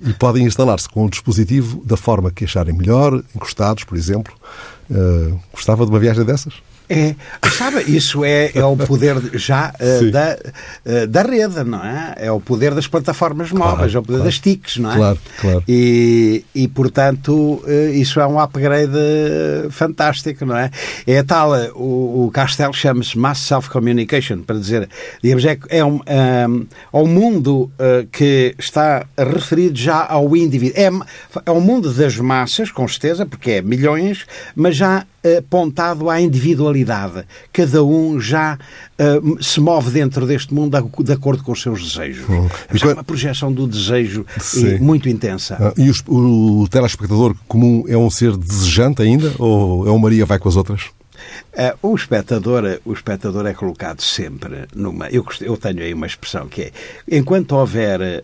e 0.00 0.12
podem 0.12 0.44
instalar-se 0.44 0.88
com 0.88 1.04
o 1.04 1.10
dispositivo 1.10 1.82
da 1.84 1.96
forma 1.96 2.30
que 2.30 2.44
acharem 2.44 2.74
melhor, 2.74 3.22
encostados, 3.34 3.84
por 3.84 3.96
exemplo. 3.96 4.32
Uh, 4.90 5.38
gostava 5.52 5.84
de 5.84 5.90
uma 5.90 5.98
viagem 5.98 6.24
dessas? 6.24 6.54
É, 6.90 7.14
sabe, 7.52 7.84
isso 7.86 8.24
é, 8.24 8.50
é 8.52 8.64
o 8.64 8.76
poder 8.76 9.16
já 9.34 9.72
uh, 9.78 10.10
da, 10.10 10.36
uh, 10.84 11.06
da 11.06 11.22
rede, 11.22 11.62
não 11.62 11.84
é? 11.84 12.14
É 12.16 12.32
o 12.32 12.40
poder 12.40 12.74
das 12.74 12.88
plataformas 12.88 13.52
móveis, 13.52 13.92
claro, 13.92 13.96
é 13.96 13.98
o 13.98 14.02
poder 14.02 14.16
claro. 14.16 14.24
das 14.24 14.38
TICs, 14.40 14.78
não 14.78 14.90
é? 14.90 14.96
Claro, 14.96 15.18
claro. 15.40 15.64
E, 15.68 16.44
e 16.52 16.66
portanto, 16.66 17.62
uh, 17.64 17.92
isso 17.94 18.18
é 18.18 18.26
um 18.26 18.40
upgrade 18.40 18.90
fantástico, 19.70 20.44
não 20.44 20.56
é? 20.56 20.72
É 21.06 21.22
tal, 21.22 21.52
o, 21.76 22.26
o 22.26 22.30
Castelo 22.32 22.74
chama-se 22.74 23.16
Mass 23.16 23.38
Self-Communication, 23.38 24.40
para 24.40 24.56
dizer, 24.56 24.88
digamos, 25.22 25.44
é, 25.44 25.56
é 25.68 25.84
um, 25.84 26.00
um, 26.00 26.66
um 26.92 27.06
mundo 27.06 27.70
que 28.10 28.54
está 28.58 29.06
referido 29.16 29.78
já 29.78 30.04
ao 30.06 30.36
indivíduo. 30.36 30.76
É, 30.76 30.90
é 31.46 31.50
um 31.52 31.60
mundo 31.60 31.92
das 31.92 32.16
massas, 32.16 32.72
com 32.72 32.86
certeza, 32.88 33.24
porque 33.24 33.52
é 33.52 33.62
milhões, 33.62 34.26
mas 34.56 34.76
já 34.76 35.06
apontado 35.38 36.08
à 36.08 36.20
individualidade. 36.20 37.24
Cada 37.52 37.84
um 37.84 38.20
já 38.20 38.58
uh, 38.98 39.42
se 39.42 39.60
move 39.60 39.90
dentro 39.90 40.26
deste 40.26 40.54
mundo 40.54 40.90
de 41.02 41.12
acordo 41.12 41.42
com 41.42 41.52
os 41.52 41.60
seus 41.60 41.82
desejos. 41.82 42.28
Hum. 42.28 42.48
É 42.68 42.92
uma 42.92 43.04
projeção 43.04 43.52
do 43.52 43.66
desejo 43.66 44.24
Sim. 44.38 44.78
muito 44.78 45.08
intensa. 45.08 45.56
Ah, 45.60 45.72
e 45.76 45.90
os, 45.90 46.02
o, 46.06 46.62
o 46.62 46.68
telespectador 46.68 47.34
comum 47.46 47.84
é 47.86 47.96
um 47.96 48.10
ser 48.10 48.36
desejante 48.36 49.02
ainda 49.02 49.32
ou 49.38 49.86
é 49.86 49.90
um 49.90 49.98
Maria 49.98 50.24
vai 50.24 50.38
com 50.38 50.48
as 50.48 50.56
outras? 50.56 50.90
Uh, 51.52 51.88
o, 51.88 51.96
espectador, 51.96 52.80
o 52.84 52.92
espectador 52.92 53.44
é 53.44 53.52
colocado 53.52 54.00
sempre 54.00 54.68
numa. 54.74 55.08
Eu, 55.08 55.26
eu 55.40 55.56
tenho 55.56 55.82
aí 55.82 55.92
uma 55.92 56.06
expressão 56.06 56.48
que 56.48 56.62
é: 56.62 56.72
enquanto 57.10 57.52
houver 57.52 58.00
uh, 58.00 58.22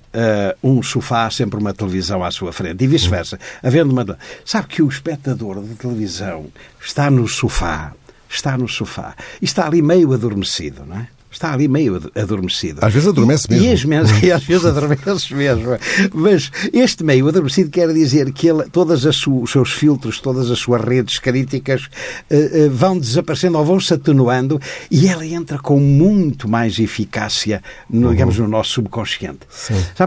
um 0.62 0.80
sofá, 0.80 1.28
sempre 1.28 1.58
uma 1.58 1.74
televisão 1.74 2.22
à 2.22 2.30
sua 2.30 2.52
frente, 2.52 2.84
e 2.84 2.86
vice-versa. 2.86 3.38
Havendo 3.62 3.92
uma. 3.92 4.18
Sabe 4.44 4.68
que 4.68 4.80
o 4.80 4.88
espectador 4.88 5.60
de 5.60 5.74
televisão 5.74 6.46
está 6.80 7.10
no 7.10 7.26
sofá, 7.26 7.92
está 8.28 8.56
no 8.56 8.68
sofá, 8.68 9.16
e 9.42 9.44
está 9.44 9.66
ali 9.66 9.82
meio 9.82 10.12
adormecido, 10.12 10.84
não 10.86 10.96
é? 10.96 11.08
Está 11.36 11.52
ali 11.52 11.68
meio 11.68 12.00
adormecido. 12.14 12.84
Às 12.84 12.92
vezes 12.92 13.08
adormece 13.08 13.50
mesmo. 13.50 13.92
E, 13.92 13.96
e, 14.26 14.32
às 14.32 14.42
vezes 14.42 14.64
adormece 14.64 15.34
mesmo. 15.34 15.64
Mas 16.12 16.50
este 16.72 17.04
meio 17.04 17.28
adormecido 17.28 17.70
quer 17.70 17.92
dizer 17.92 18.32
que 18.32 18.48
ele, 18.48 18.64
todos 18.64 19.04
os 19.04 19.50
seus 19.50 19.72
filtros, 19.72 20.20
todas 20.20 20.50
as 20.50 20.58
suas 20.58 20.82
redes 20.82 21.18
críticas 21.18 21.88
uh, 22.30 22.66
uh, 22.66 22.70
vão 22.70 22.98
desaparecendo 22.98 23.58
ou 23.58 23.64
vão 23.64 23.78
se 23.78 23.94
atenuando 23.94 24.60
e 24.90 25.08
ela 25.08 25.26
entra 25.26 25.58
com 25.58 25.78
muito 25.78 26.48
mais 26.48 26.78
eficácia, 26.78 27.62
no, 27.88 28.06
uhum. 28.06 28.12
digamos, 28.12 28.38
no 28.38 28.48
nosso 28.48 28.72
subconsciente. 28.72 29.40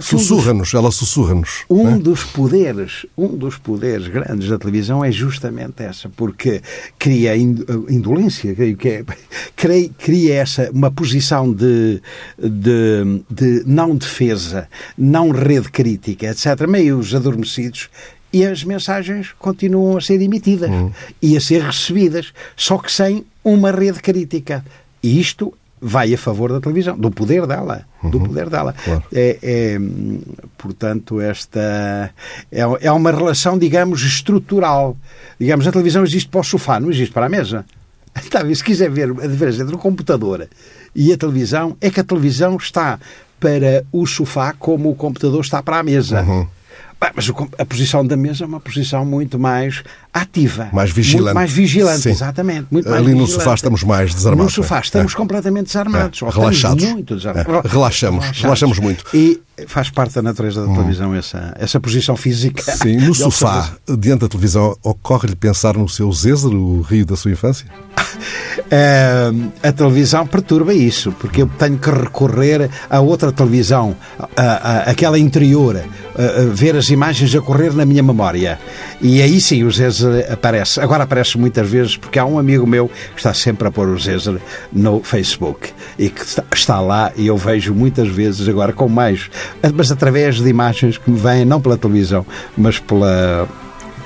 Sussurra-nos, 0.01 0.73
um 0.73 0.77
ela 0.77 0.91
sussurra-nos. 0.91 1.65
Um 1.69 1.83
né? 1.83 1.97
dos 1.97 2.23
poderes, 2.23 3.05
um 3.17 3.27
dos 3.27 3.57
poderes 3.57 4.07
grandes 4.07 4.49
da 4.49 4.57
televisão 4.57 5.03
é 5.03 5.11
justamente 5.11 5.83
essa, 5.83 6.09
porque 6.09 6.61
cria 6.97 7.35
indolência, 7.37 8.55
que 8.55 8.87
é, 8.87 9.03
cria, 9.55 9.89
cria 9.97 10.35
essa, 10.35 10.69
uma 10.71 10.89
posição 10.89 11.18
posição 11.19 11.51
de, 11.51 12.01
de, 12.37 13.23
de 13.29 13.63
não 13.65 13.95
defesa, 13.95 14.67
não 14.97 15.31
rede 15.31 15.69
crítica, 15.69 16.27
etc., 16.27 16.65
meios 16.67 17.13
adormecidos, 17.13 17.89
e 18.31 18.45
as 18.45 18.63
mensagens 18.63 19.33
continuam 19.37 19.97
a 19.97 20.01
ser 20.01 20.21
emitidas 20.21 20.69
uhum. 20.69 20.91
e 21.21 21.35
a 21.35 21.41
ser 21.41 21.61
recebidas, 21.61 22.31
só 22.55 22.77
que 22.77 22.91
sem 22.91 23.25
uma 23.43 23.71
rede 23.71 23.99
crítica. 23.99 24.63
E 25.01 25.19
isto 25.19 25.53
vai 25.81 26.13
a 26.13 26.17
favor 26.17 26.51
da 26.51 26.59
televisão, 26.59 26.97
do 26.97 27.09
poder 27.09 27.47
dela, 27.47 27.85
uhum. 28.03 28.09
do 28.11 28.19
poder 28.19 28.49
dela. 28.49 28.73
Claro. 28.83 29.03
É, 29.11 29.39
é, 29.41 29.79
portanto, 30.57 31.19
esta 31.19 32.13
é, 32.51 32.61
é 32.81 32.91
uma 32.91 33.11
relação, 33.11 33.57
digamos, 33.57 34.03
estrutural. 34.03 34.95
Digamos, 35.39 35.65
a 35.67 35.71
televisão 35.71 36.03
existe 36.03 36.29
para 36.29 36.41
o 36.41 36.43
sofá, 36.43 36.79
não 36.79 36.91
existe 36.91 37.13
para 37.13 37.25
a 37.25 37.29
mesa. 37.29 37.65
Está 38.15 38.43
Se 38.53 38.63
quiser 38.63 38.89
ver 38.89 39.09
a 39.09 39.27
diferença 39.27 39.63
entre 39.63 39.75
o 39.75 39.79
computador 39.79 40.47
e 40.95 41.13
a 41.13 41.17
televisão, 41.17 41.75
é 41.79 41.89
que 41.89 41.99
a 41.99 42.03
televisão 42.03 42.57
está 42.57 42.99
para 43.39 43.85
o 43.91 44.05
sofá 44.05 44.53
como 44.53 44.89
o 44.89 44.95
computador 44.95 45.41
está 45.41 45.63
para 45.63 45.79
a 45.79 45.83
mesa. 45.83 46.21
Uhum. 46.21 46.47
Mas 47.15 47.31
a 47.57 47.65
posição 47.65 48.05
da 48.05 48.17
mesa 48.17 48.43
é 48.43 48.47
uma 48.47 48.59
posição 48.59 49.05
muito 49.05 49.39
mais 49.39 49.83
ativa. 50.13 50.69
Mais 50.73 50.91
vigilante. 50.91 51.35
Mais 51.35 51.51
vigilante, 51.51 52.01
Sim. 52.01 52.09
exatamente. 52.09 52.67
Muito 52.71 52.91
Ali 52.91 53.13
no 53.13 53.27
sofá 53.27 53.53
estamos 53.53 53.83
mais 53.83 54.13
desarmados. 54.13 54.55
No 54.55 54.63
sofá 54.63 54.79
estamos 54.79 55.13
é. 55.13 55.15
completamente 55.15 55.67
desarmados. 55.67 56.21
É. 56.21 56.29
Relaxados. 56.29 56.83
muito 56.85 57.15
desarmados. 57.15 57.65
É. 57.65 57.67
Relaxamos. 57.67 58.23
Relaxados. 58.23 58.41
Relaxamos 58.41 58.79
muito. 58.79 59.05
E 59.13 59.39
faz 59.67 59.89
parte 59.89 60.15
da 60.15 60.21
natureza 60.21 60.61
da 60.61 60.67
hum. 60.67 60.75
televisão 60.75 61.15
essa, 61.15 61.53
essa 61.59 61.79
posição 61.79 62.15
física. 62.15 62.61
Sim, 62.61 62.97
no 62.97 63.13
sofá, 63.15 63.71
diante 63.97 64.21
da 64.21 64.27
televisão, 64.27 64.75
ocorre-lhe 64.83 65.35
pensar 65.35 65.75
no 65.75 65.87
seu 65.87 66.11
Zézer, 66.11 66.51
o 66.51 66.81
rio 66.81 67.05
da 67.05 67.15
sua 67.15 67.31
infância? 67.31 67.65
A 69.63 69.71
televisão 69.71 70.27
perturba 70.27 70.73
isso, 70.73 71.11
porque 71.13 71.41
eu 71.41 71.47
tenho 71.47 71.77
que 71.77 71.89
recorrer 71.89 72.69
a 72.89 72.99
outra 72.99 73.31
televisão, 73.31 73.95
a, 74.35 74.43
a, 74.43 74.77
aquela 74.91 75.17
interior, 75.17 75.77
a, 75.77 76.53
ver 76.53 76.75
as 76.75 76.89
imagens 76.89 77.33
a 77.33 77.41
correr 77.41 77.73
na 77.73 77.85
minha 77.85 78.03
memória. 78.03 78.59
E 79.01 79.21
aí 79.21 79.41
sim 79.41 79.63
o 79.63 79.71
Zézer 79.71 79.98
aparece. 80.31 80.79
Agora 80.79 81.03
aparece 81.03 81.37
muitas 81.37 81.69
vezes 81.69 81.97
porque 81.97 82.19
há 82.19 82.25
um 82.25 82.39
amigo 82.39 82.65
meu 82.65 82.87
que 82.87 83.17
está 83.17 83.33
sempre 83.33 83.67
a 83.67 83.71
pôr 83.71 83.87
o 83.87 83.99
Zézer 83.99 84.39
no 84.71 85.01
Facebook 85.03 85.71
e 85.97 86.09
que 86.09 86.23
está 86.53 86.79
lá 86.79 87.11
e 87.15 87.27
eu 87.27 87.37
vejo 87.37 87.73
muitas 87.73 88.07
vezes 88.07 88.47
agora 88.47 88.73
com 88.73 88.87
mais, 88.87 89.29
mas 89.73 89.91
através 89.91 90.41
de 90.41 90.49
imagens 90.49 90.97
que 90.97 91.09
me 91.09 91.19
vêm 91.19 91.45
não 91.45 91.61
pela 91.61 91.77
televisão, 91.77 92.25
mas 92.57 92.79
pela 92.79 93.47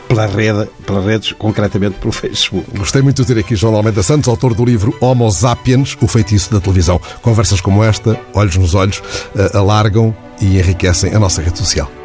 pela 0.07 0.27
rede, 0.27 0.69
pelas 0.85 1.05
redes, 1.05 1.31
concretamente 1.31 1.95
pelo 1.99 2.11
Facebook. 2.11 2.65
Gostei 2.77 3.01
muito 3.01 3.23
de 3.23 3.33
ter 3.33 3.39
aqui 3.39 3.55
João 3.55 3.75
Almeida 3.75 4.03
Santos, 4.03 4.29
autor 4.29 4.53
do 4.53 4.63
livro 4.63 4.95
Homo 5.01 5.29
Sapiens, 5.31 5.97
o 6.01 6.07
feitiço 6.07 6.53
da 6.53 6.59
televisão. 6.59 7.01
Conversas 7.21 7.59
como 7.59 7.83
esta, 7.83 8.19
olhos 8.33 8.55
nos 8.55 8.75
olhos, 8.75 9.01
eh, 9.35 9.57
alargam 9.57 10.15
e 10.39 10.59
enriquecem 10.59 11.15
a 11.15 11.19
nossa 11.19 11.41
rede 11.41 11.57
social. 11.57 12.02